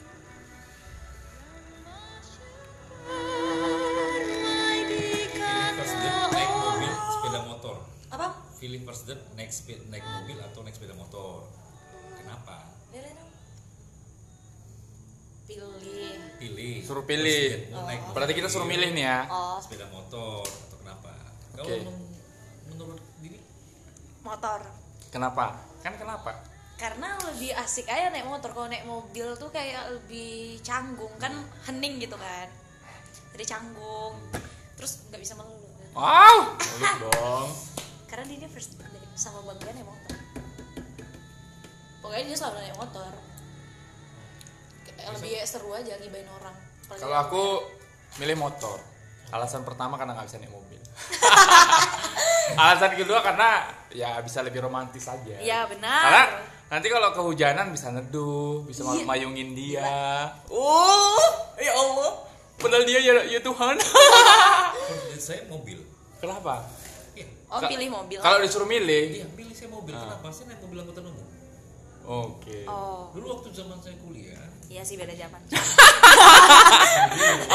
Feeling 5.36 5.74
first 5.74 5.96
date 5.96 6.18
naik 6.30 6.50
mobil 6.52 6.92
sepeda 7.08 7.40
motor 7.42 7.76
apa 8.08 8.26
feeling 8.56 8.82
first 8.82 9.04
date 9.04 9.22
naik 9.32 9.50
spe- 9.50 9.84
naik 9.86 10.04
mobil 10.04 10.36
atau 10.40 10.60
naik 10.60 10.74
sepeda 10.74 10.94
motor 10.94 11.46
kenapa. 12.16 12.56
Pilih. 15.46 16.14
Pilih. 16.36 16.74
Suruh 16.82 17.04
pilih. 17.04 17.70
Naik 17.70 18.12
Berarti 18.12 18.32
kita 18.34 18.48
suruh 18.50 18.66
milih 18.66 18.90
nih 18.92 19.04
ya. 19.04 19.18
oh. 19.30 19.56
Sepeda 19.62 19.86
motor 19.88 20.42
atau 20.42 20.76
kenapa? 20.76 21.10
Kalau 21.54 21.64
Oke. 21.64 21.76
men- 21.80 22.10
menurut 22.68 23.00
diri? 23.18 23.38
Motor. 24.20 24.60
Kenapa? 25.08 25.44
Kan 25.80 25.94
kenapa? 25.96 26.32
karena 26.76 27.08
lebih 27.24 27.56
asik 27.56 27.88
aja 27.88 28.12
naik 28.12 28.28
motor. 28.28 28.52
Kalau 28.52 28.68
naik 28.68 28.84
mobil 28.84 29.24
tuh 29.34 29.48
kayak 29.48 29.96
lebih 29.96 30.60
canggung. 30.60 31.08
Kan 31.16 31.32
hening 31.64 31.96
gitu 31.96 32.20
kan. 32.20 32.52
Jadi 33.32 33.44
canggung. 33.48 34.12
Terus 34.76 35.08
nggak 35.08 35.16
bisa 35.16 35.32
melulu 35.40 35.64
kan. 35.72 35.88
Wow, 35.96 36.36
mulus 36.60 36.92
dong. 37.00 37.48
karena 38.04 38.28
dia 38.28 38.48
first 38.52 38.76
sama 39.16 39.40
bang 39.40 39.56
Gian 39.56 39.72
naik 39.72 39.88
motor. 39.88 40.16
Pokoknya 42.04 42.24
dia 42.28 42.36
selalu 42.36 42.56
naik 42.60 42.76
motor 42.76 43.12
lebih 44.96 45.32
seru 45.42 45.70
aja 45.70 45.94
gibain 45.96 46.26
orang 46.26 46.56
Kalau 46.88 47.16
aku 47.18 47.44
milih 48.16 48.36
motor. 48.36 48.78
Alasan 49.26 49.62
pertama 49.62 49.94
karena 49.94 50.14
nggak 50.14 50.26
bisa 50.26 50.38
naik 50.38 50.50
mobil. 50.50 50.78
Alasan 52.56 52.94
kedua 52.94 53.20
karena 53.20 53.66
ya 53.90 54.22
bisa 54.22 54.40
lebih 54.40 54.62
romantis 54.62 55.04
aja. 55.04 55.34
Iya, 55.36 55.66
benar. 55.66 56.00
Karena 56.00 56.22
nanti 56.68 56.86
kalau 56.86 57.10
kehujanan 57.12 57.68
bisa 57.68 57.90
neduh, 57.90 58.62
bisa 58.62 58.86
Iya. 58.86 59.02
mayungin 59.02 59.50
dia. 59.52 59.90
Oh, 60.46 61.18
ya 61.58 61.74
Allah. 61.74 62.22
Padahal 62.56 62.86
dia 62.86 63.02
ya, 63.02 63.12
ya 63.26 63.40
Tuhan. 63.42 63.76
Kalau 64.86 65.18
saya 65.18 65.44
mobil. 65.44 65.76
Kenapa? 66.16 66.64
Iya. 67.12 67.26
oh 67.46 67.60
Ka- 67.60 67.68
pilih 67.68 67.88
mobil 67.90 68.16
Kalau 68.16 68.38
disuruh 68.40 68.64
milih. 68.64 69.20
Iya, 69.20 69.26
pilih 69.34 69.52
saya 69.52 69.68
mobil. 69.68 69.92
Kenapa? 69.92 70.26
Saya 70.32 70.44
naik 70.48 70.60
mobil 70.62 70.78
angkutan 70.80 71.04
umum. 71.04 71.26
Oke. 72.06 72.62
oh 72.64 73.10
Dulu 73.10 73.26
waktu 73.34 73.50
zaman 73.50 73.76
saya 73.82 73.98
kuliah, 73.98 74.46
iya 74.72 74.82
sih 74.82 74.96
beda 74.98 75.14
zaman 75.14 75.40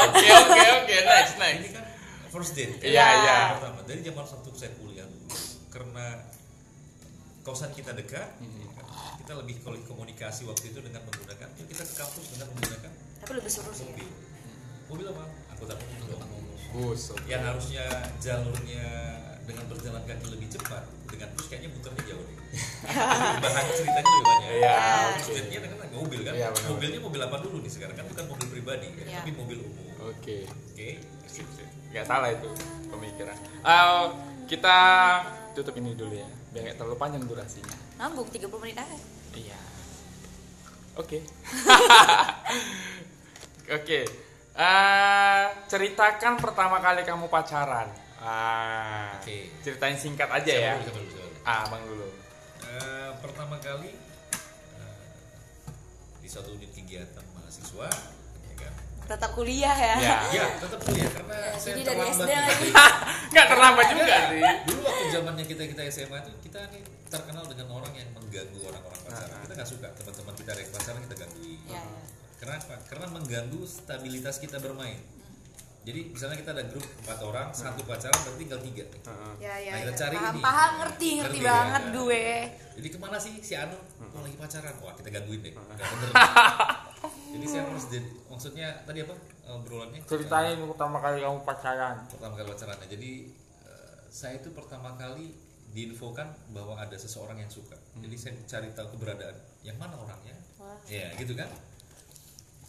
Oke, 0.01 0.27
oke, 0.27 0.61
oke. 0.81 0.95
Next, 1.05 1.35
ini 1.37 1.69
next. 1.69 1.73
kan 1.75 1.85
first 2.31 2.53
date. 2.57 2.73
Iya, 2.81 3.05
iya. 3.21 3.37
Pertama, 3.59 3.83
dari 3.85 4.01
zaman 4.01 4.23
waktu 4.23 4.49
saya 4.55 4.71
kuliah 4.79 5.05
dulu, 5.05 5.29
karena 5.69 6.05
kosan 7.43 7.71
kita 7.75 7.91
dekat, 7.93 8.25
kan, 8.41 8.87
kita 9.21 9.33
lebih 9.37 9.59
komunikasi 9.63 10.47
waktu 10.47 10.71
itu 10.73 10.79
dengan 10.81 11.03
menggunakan, 11.05 11.47
yuk 11.59 11.67
kita 11.69 11.83
ke 11.85 11.93
kampus 11.99 12.25
dengan 12.33 12.47
menggunakan 12.55 12.91
tapi 13.21 13.31
lebih 13.37 13.51
seru 13.53 13.69
sih 13.69 13.85
mobil. 13.85 14.09
Mobil 14.89 15.05
apa? 15.13 15.25
Angkutan 15.53 15.77
umum 15.77 16.01
dong. 16.09 16.21
Bus. 16.71 17.13
oke. 17.13 17.27
Yang 17.29 17.43
harusnya 17.53 17.85
jalurnya 18.17 18.85
dengan 19.45 19.65
berjalan 19.69 20.03
kaki 20.09 20.25
lebih 20.31 20.47
cepat, 20.49 20.83
dengan 21.11 21.27
bus 21.35 21.45
kayaknya 21.45 21.69
muternya 21.69 22.03
jauh 22.07 22.23
deh. 22.23 22.37
Bahan 23.37 23.65
ceritanya 23.71 24.01
lebih 24.01 24.23
banyak. 24.23 24.49
Iya, 24.51 24.75
oke. 25.11 25.31
date-nya 25.31 25.59
kan 25.61 25.69
mobil 25.91 26.19
kan? 26.23 26.33
Iya, 26.33 26.47
benar. 26.49 26.69
Mobilnya 26.71 26.99
mobil 26.99 27.21
apa 27.21 27.37
dulu 27.39 27.57
nih 27.61 27.71
sekarang 27.71 27.95
kan 27.95 28.05
bukan 28.07 28.25
mobil 28.25 28.47
pribadi, 28.49 28.87
ya, 28.89 29.03
Iya. 29.05 29.19
tapi 29.21 29.31
mobil 29.35 29.57
umum. 29.61 29.85
Oke. 30.09 30.37
Oke. 30.47 30.87
Sip, 31.29 31.47
sip. 31.53 31.67
Nggak 31.91 32.05
salah 32.07 32.29
itu 32.31 32.49
pemikiran. 32.87 33.37
Eh, 33.61 34.05
kita 34.47 34.77
tutup 35.53 35.75
ini 35.75 35.93
dulu 35.93 36.15
ya, 36.15 36.27
biar 36.49 36.61
nggak 36.65 36.77
terlalu 36.79 36.97
panjang 36.97 37.23
durasinya. 37.23 37.75
nanggung 37.95 38.25
30 38.25 38.57
menit 38.57 38.81
aja 38.81 38.97
Iya. 39.31 39.59
Oke. 40.97 41.21
Oke. 43.77 43.99
Eh, 44.51 45.43
ceritakan 45.65 46.35
pertama 46.35 46.81
kali 46.81 47.05
kamu 47.05 47.29
pacaran. 47.29 47.87
Ah. 48.21 49.17
Oke. 49.17 49.49
Ceritain 49.59 49.97
singkat 49.97 50.29
aja 50.29 50.53
ya. 50.53 50.73
Siapa 50.77 50.85
dulu, 50.85 50.85
siapa 50.85 50.99
dulu, 50.99 51.09
siapa 51.09 51.25
dulu? 51.25 51.41
Ah, 51.43 51.63
Bang 51.67 51.83
dulu. 51.83 52.07
Eh, 52.61 53.09
pertama 53.19 53.55
kali 53.57 53.89
eh, 53.91 55.05
di 56.21 56.27
suatu 56.29 56.53
unit 56.53 56.69
kegiatan 56.69 57.25
mahasiswa, 57.33 57.89
ya 58.45 58.55
kan? 58.55 58.73
tetap 59.01 59.35
kuliah 59.35 59.75
ya 59.75 59.95
Ya. 59.99 60.17
Ya, 60.31 60.45
tetap 60.55 60.79
kuliah 60.79 61.09
karena 61.09 61.35
saya 61.57 61.73
jadi 61.75 61.83
dari 61.83 61.99
terlambat. 61.99 62.15
SD 62.15 62.31
nih. 62.31 62.45
lagi. 62.47 62.69
Nggak 63.33 63.47
terlambat 63.49 63.85
juga 63.91 64.15
sih. 64.29 64.41
Dulu 64.63 64.79
waktu 64.85 65.05
zamannya 65.11 65.45
kita 65.49 65.63
kita 65.67 65.81
SMA 65.89 66.17
itu 66.21 66.31
kita 66.47 66.59
nih 66.71 66.81
terkenal 67.11 67.43
dengan 67.43 67.67
orang 67.75 67.91
yang 67.91 68.09
mengganggu 68.15 68.59
orang-orang 68.63 69.01
pacaran. 69.03 69.37
Kita 69.43 69.53
nggak 69.57 69.67
suka 69.67 69.87
teman-teman 69.99 70.33
kita 70.37 70.51
yang 70.55 70.71
pacaran 70.71 71.01
kita 71.03 71.15
gangguin. 71.19 71.59
Ya, 71.67 71.81
ya. 71.81 71.83
Kenapa? 72.39 72.73
Karena 72.87 73.07
mengganggu 73.11 73.61
stabilitas 73.67 74.35
kita 74.39 74.57
bermain. 74.57 75.01
Jadi 75.81 76.13
misalnya 76.13 76.37
kita 76.37 76.51
ada 76.53 76.63
grup 76.69 76.85
empat 76.85 77.19
orang, 77.25 77.47
satu 77.57 77.81
pacaran 77.81 78.13
berarti 78.21 78.37
tinggal 78.45 78.61
tiga. 78.61 78.85
ya 79.41 79.53
ya, 79.57 79.71
Nah, 79.73 79.79
kita 79.81 79.93
ya. 79.93 79.97
cari 79.97 80.15
paham 80.15 80.33
ini. 80.37 80.41
paham 80.45 80.71
ngerti 80.77 81.09
ngerti, 81.17 81.39
Ngerti, 81.41 81.49
banget 81.49 81.83
ya. 81.83 81.93
gue 81.97 82.25
Jadi 82.77 82.87
ke 82.93 82.97
mana 83.01 83.17
sih 83.17 83.33
si 83.41 83.53
Anu? 83.57 83.77
Oh 84.13 84.21
lagi 84.21 84.37
pacaran. 84.37 84.73
Wah 84.77 84.93
kita 84.93 85.09
gangguin 85.09 85.41
deh. 85.41 85.53
Gak 85.57 85.87
bener. 85.89 86.09
Jadi 87.33 87.45
saya 87.47 87.63
harus 87.63 87.87
jadi, 87.87 88.09
maksudnya 88.27 88.67
tadi 88.83 89.07
apa 89.07 89.15
obrolannya? 89.47 90.03
Ceritain 90.05 90.59
pertama 90.67 90.99
kali 90.99 91.23
kamu 91.23 91.39
pacaran. 91.41 91.95
pertama 92.11 92.33
kali 92.37 92.47
pacarannya. 92.51 92.87
Jadi 92.91 93.11
eh, 93.65 93.95
saya 94.11 94.37
itu 94.37 94.51
pertama 94.53 94.93
kali 94.99 95.33
diinfokan 95.71 96.27
bahwa 96.51 96.75
ada 96.77 96.93
seseorang 96.93 97.39
yang 97.39 97.49
suka. 97.49 97.79
Jadi 97.97 98.15
saya 98.19 98.35
cari 98.45 98.69
tahu 98.75 98.99
keberadaan. 98.99 99.33
Yang 99.63 99.77
mana 99.79 99.95
orangnya? 99.97 100.35
Wah. 100.59 100.77
Ya 100.85 101.09
gitu 101.17 101.33
kan. 101.33 101.47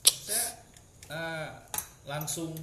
Saya 0.07 0.46
eh, 1.11 1.48
langsung 2.07 2.55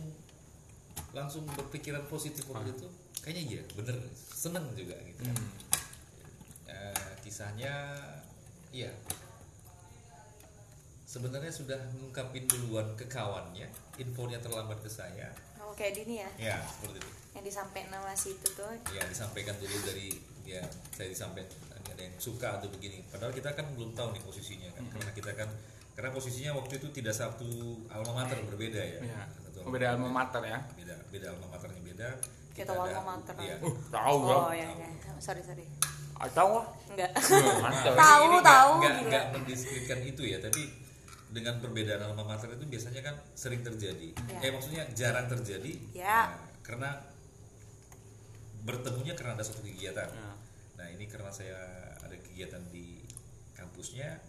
langsung 1.09 1.43
berpikiran 1.49 2.03
positif 2.05 2.45
waktu 2.47 2.71
itu. 2.71 2.87
Kayaknya 3.19 3.43
iya, 3.49 3.61
bener, 3.73 3.95
seneng 4.15 4.65
juga 4.73 4.95
gitu. 5.01 5.21
kan. 5.21 5.35
Eh, 6.65 7.11
kisahnya, 7.21 7.73
iya. 8.69 8.89
Sebenarnya 11.03 11.49
sudah 11.49 11.77
mengungkapin 11.91 12.45
duluan 12.45 12.85
ke 12.93 13.09
kawannya, 13.09 13.65
infonya 13.97 14.37
terlambat 14.37 14.77
ke 14.79 14.89
saya. 14.89 15.33
oh 15.59 15.73
kayak 15.73 15.97
Dini 15.97 16.21
ya 16.21 16.29
Ya, 16.37 16.57
seperti 16.63 16.97
itu. 16.97 17.09
yang 17.29 17.45
disampaikan 17.45 17.89
nama 17.91 18.09
si 18.13 18.33
itu 18.33 18.47
tuh 18.53 18.69
Ya, 18.89 19.01
disampaikan 19.05 19.53
dulu 19.57 19.77
dari 19.85 20.13
ya 20.43 20.61
saya 20.91 21.05
disampaikan 21.07 21.49
ada 21.75 22.01
yang 22.01 22.13
suka 22.17 22.57
atau 22.57 22.69
begini. 22.69 23.01
Padahal 23.05 23.33
kita 23.33 23.53
kan 23.53 23.65
belum 23.73 23.93
tahu 23.93 24.13
nih 24.13 24.23
posisinya 24.23 24.69
kan. 24.71 24.85
Karena 24.87 25.11
kita 25.11 25.31
kan 25.35 25.49
karena 25.93 26.09
posisinya 26.09 26.51
waktu 26.55 26.77
itu 26.77 26.87
tidak 26.95 27.11
satu 27.11 27.49
alma 27.89 28.23
mater 28.23 28.39
berbeda 28.45 28.77
ya. 28.79 29.01
Iya. 29.03 29.21
Satu 29.69 29.77
Beda 29.77 29.93
alma 29.93 30.09
mater 30.09 30.41
ya. 30.49 30.59
Beda 30.73 30.95
beda 31.13 31.27
alma 31.29 31.45
maternya 31.53 31.81
beda. 31.85 32.09
Kita 32.57 32.71
alma 32.73 33.01
mater. 33.05 33.33
Iya. 33.37 33.55
Uh, 33.61 33.75
tahu 33.93 34.17
oh 34.25 34.49
ya. 34.49 34.65
ya 34.65 34.89
ya 34.89 35.13
sorry 35.21 35.45
sorry 35.45 35.61
Tahu 36.19 36.51
lah. 36.57 36.67
enggak 36.91 37.11
Mantap. 37.63 37.93
Tahu, 37.95 38.23
tahu, 38.43 38.69
nggak 38.81 38.91
gila. 38.91 39.07
nggak 39.07 39.25
mendiskreditkan 39.31 39.99
itu 40.03 40.21
ya, 40.27 40.37
tapi 40.43 40.67
dengan 41.31 41.63
perbedaan 41.63 42.11
alma 42.11 42.27
mater 42.27 42.51
itu 42.51 42.65
biasanya 42.67 42.99
kan 42.99 43.15
sering 43.37 43.63
terjadi. 43.63 44.11
Ya. 44.27 44.39
Eh 44.43 44.51
maksudnya 44.51 44.83
jarang 44.91 45.31
terjadi. 45.31 45.79
Ya. 45.95 46.33
Nah, 46.33 46.49
karena 46.65 46.89
bertemunya 48.67 49.15
karena 49.15 49.39
ada 49.39 49.45
suatu 49.47 49.63
kegiatan. 49.63 50.09
Ya. 50.11 50.31
Nah 50.75 50.87
ini 50.91 51.07
karena 51.07 51.31
saya 51.31 51.55
ada 52.03 52.17
kegiatan 52.19 52.67
di 52.67 52.99
kampusnya, 53.55 54.19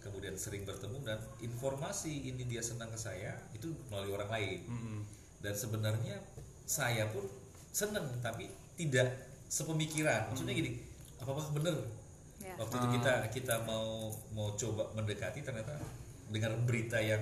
kemudian 0.00 0.34
sering 0.34 0.64
bertemu 0.64 0.98
dan 1.04 1.18
informasi 1.38 2.28
ini 2.28 2.44
dia 2.44 2.60
senang 2.60 2.88
ke 2.88 2.96
saya 2.96 3.36
itu 3.52 3.68
melalui 3.88 4.12
orang 4.12 4.30
lain. 4.30 4.58
Mm-mm. 4.66 5.00
Dan 5.40 5.54
sebenarnya 5.54 6.16
saya 6.64 7.08
pun 7.08 7.24
senang 7.70 8.04
tapi 8.20 8.48
tidak 8.74 9.08
sepemikiran. 9.46 10.28
Maksudnya 10.28 10.54
gini, 10.54 10.80
apakah 11.18 11.48
benar 11.52 11.76
Ya. 12.40 12.56
waktu 12.56 12.72
itu 12.72 12.88
kita 12.96 13.14
kita 13.36 13.54
mau 13.68 14.08
mau 14.32 14.56
coba 14.56 14.88
mendekati 14.96 15.44
ternyata 15.44 15.76
dengar 16.32 16.56
berita 16.64 16.96
yang 16.96 17.20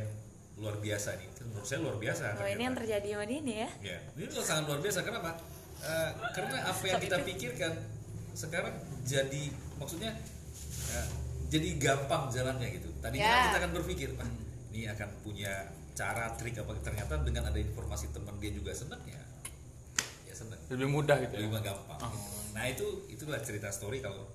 luar 0.54 0.78
biasa 0.78 1.18
nih. 1.18 1.26
Menurut 1.42 1.66
saya 1.66 1.82
luar 1.82 1.98
biasa. 1.98 2.38
oh 2.38 2.46
ini 2.46 2.62
yang 2.62 2.78
terjadi 2.78 3.18
sama 3.18 3.26
Dini 3.26 3.54
ya 3.58 3.68
Ya, 3.82 3.98
ini 4.14 4.30
tuh 4.30 4.46
sangat 4.46 4.70
luar 4.70 4.78
biasa. 4.78 5.02
Kenapa? 5.02 5.34
Eh, 5.78 6.10
karena 6.34 6.58
apa 6.70 6.84
yang 6.86 7.02
kita 7.02 7.18
pikirkan 7.26 7.72
sekarang 8.30 8.74
jadi 9.02 9.50
maksudnya 9.74 10.14
eh, 10.94 11.06
jadi 11.48 11.68
gampang 11.76 12.28
jalannya 12.28 12.68
gitu. 12.70 12.88
Tadinya 12.98 13.20
Ya. 13.20 13.32
kan 13.32 13.40
kita 13.46 13.58
akan 13.58 13.72
berpikir, 13.74 14.08
Wah, 14.14 14.28
ini 14.68 14.84
akan 14.86 15.08
punya 15.20 15.52
cara 15.92 16.30
trik 16.32 16.54
apa 16.54 16.70
ternyata 16.78 17.18
dengan 17.18 17.42
ada 17.44 17.56
informasi 17.56 18.08
teman 18.08 18.36
dia 18.36 18.50
juga 18.50 18.70
senang 18.70 19.00
ya. 19.02 19.18
Ya 20.22 20.32
senang. 20.32 20.60
Lebih 20.68 20.88
mudah 20.88 21.16
gitu 21.18 21.34
ya. 21.34 21.40
Lebih 21.42 21.60
gampang. 21.62 21.98
Nah, 22.50 22.64
itu 22.64 22.84
itulah 23.08 23.38
cerita 23.38 23.68
story 23.68 23.98
kalau 23.98 24.28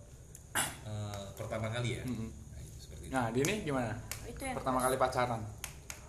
eh, 0.55 1.23
pertama 1.33 1.67
kali 1.67 1.97
ya. 1.97 2.03
Mm-mm. 2.03 2.29
Nah, 2.29 2.59
itu 2.59 2.77
seperti 2.79 3.03
itu. 3.03 3.11
Nah, 3.11 3.25
Dini 3.29 3.53
gimana? 3.63 3.93
itu 4.23 4.41
yang 4.41 4.55
Pertama 4.55 4.79
kali 4.79 4.95
pacaran. 4.95 5.41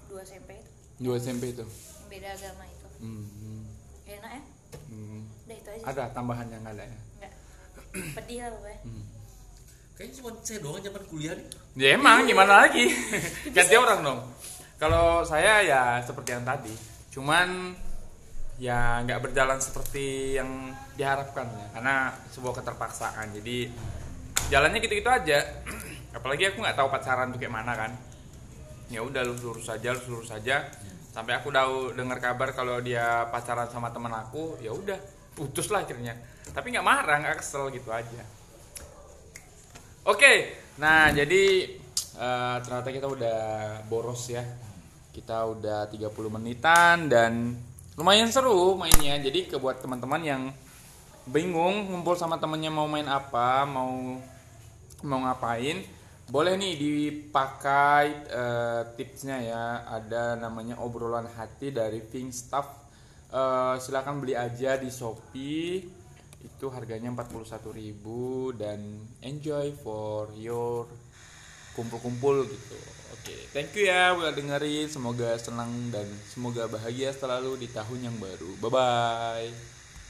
dua 0.04 0.20
SMP 0.22 0.50
itu 0.54 0.70
Dua 0.96 1.16
SMP 1.16 1.44
itu. 1.50 1.64
yang 1.64 2.08
beda 2.08 2.28
agama 2.30 2.64
itu 2.64 2.86
Hmm. 2.96 3.66
enak 4.04 4.30
ya 4.30 4.42
Hmm. 4.86 5.22
udah 5.42 5.56
itu 5.56 5.68
aja 5.70 5.84
Ada 5.84 6.02
tambahan 6.10 6.46
yang 6.48 6.62
ada 6.62 6.82
ya. 6.82 6.98
enggak 7.14 7.32
pedih 8.12 8.38
lah 8.40 8.50
gue 8.54 8.74
Kayaknya 9.94 10.14
cuma 10.18 10.30
saya 10.42 10.58
doang 10.58 10.82
zaman 10.82 11.02
kuliah 11.06 11.34
nih. 11.38 11.46
Ya 11.78 11.88
emang 11.94 12.26
gimana 12.26 12.66
lagi? 12.66 12.90
Ganti 13.54 13.74
orang 13.78 14.02
dong. 14.02 14.20
Kalau 14.74 15.22
saya 15.22 15.62
ya 15.62 15.82
seperti 16.02 16.34
yang 16.34 16.42
tadi, 16.42 16.74
cuman 17.14 17.78
ya 18.58 19.02
nggak 19.06 19.22
berjalan 19.22 19.62
seperti 19.62 20.34
yang 20.34 20.74
diharapkan 20.98 21.46
ya, 21.46 21.66
karena 21.78 21.96
sebuah 22.34 22.58
keterpaksaan. 22.58 23.38
Jadi 23.38 23.70
jalannya 24.50 24.82
gitu-gitu 24.82 25.06
aja. 25.06 25.38
Apalagi 26.18 26.50
aku 26.50 26.58
nggak 26.58 26.74
tahu 26.74 26.90
pacaran 26.90 27.30
tuh 27.30 27.38
kayak 27.38 27.54
mana 27.54 27.72
kan. 27.78 27.94
Ya 28.90 28.98
udah 28.98 29.22
lu 29.22 29.38
lurus 29.38 29.70
saja, 29.70 29.94
lu 29.94 30.02
lurus 30.10 30.34
saja. 30.34 30.74
Sampai 31.14 31.38
aku 31.38 31.54
tahu 31.54 31.94
dengar 31.94 32.18
kabar 32.18 32.50
kalau 32.50 32.82
dia 32.82 33.30
pacaran 33.30 33.70
sama 33.70 33.94
teman 33.94 34.10
aku, 34.10 34.58
ya 34.58 34.74
udah 34.74 34.98
putus 35.38 35.70
lah 35.70 35.86
akhirnya. 35.86 36.18
Tapi 36.50 36.74
nggak 36.74 36.82
marah, 36.82 37.22
nggak 37.22 37.38
kesel 37.38 37.70
gitu 37.70 37.94
aja. 37.94 38.42
Oke, 40.04 40.52
nah 40.76 41.08
jadi 41.08 41.64
eh, 42.20 42.56
ternyata 42.60 42.88
kita 42.92 43.08
udah 43.08 43.40
boros 43.88 44.28
ya. 44.28 44.44
Kita 45.14 45.48
udah 45.48 45.88
30 45.88 46.12
menitan 46.28 47.08
dan 47.08 47.56
lumayan 47.96 48.28
seru 48.28 48.76
mainnya. 48.76 49.16
Jadi 49.16 49.48
ke 49.48 49.56
buat 49.56 49.80
teman-teman 49.80 50.20
yang 50.20 50.42
bingung 51.24 51.88
ngumpul 51.88 52.14
sama 52.20 52.36
temennya 52.36 52.68
mau 52.68 52.84
main 52.84 53.08
apa, 53.08 53.64
mau 53.64 54.20
mau 55.04 55.20
ngapain, 55.24 55.80
boleh 56.28 56.52
nih 56.56 56.74
dipakai 56.76 58.04
eh, 58.28 58.82
tipsnya 59.00 59.40
ya 59.40 59.64
ada 59.88 60.36
namanya 60.36 60.80
obrolan 60.84 61.28
hati 61.32 61.72
dari 61.72 62.04
Pink 62.04 62.32
Stuff 62.32 62.84
Eh, 63.34 63.74
silakan 63.82 64.22
beli 64.22 64.38
aja 64.38 64.78
di 64.78 64.86
Shopee 64.94 65.82
itu 66.44 66.66
harganya 66.68 67.08
41.000 67.08 68.60
dan 68.60 68.80
enjoy 69.24 69.72
for 69.80 70.28
your 70.36 70.84
kumpul-kumpul 71.74 72.44
gitu. 72.46 72.78
Oke 73.16 73.36
thank 73.56 73.72
you 73.74 73.88
ya 73.88 74.12
udah 74.12 74.30
dengerin. 74.30 74.86
Semoga 74.86 75.34
senang 75.40 75.72
dan 75.88 76.06
semoga 76.28 76.68
bahagia 76.68 77.10
selalu 77.10 77.56
di 77.58 77.68
tahun 77.72 78.12
yang 78.12 78.16
baru. 78.20 78.50
Bye 78.60 78.70
bye 78.70 79.73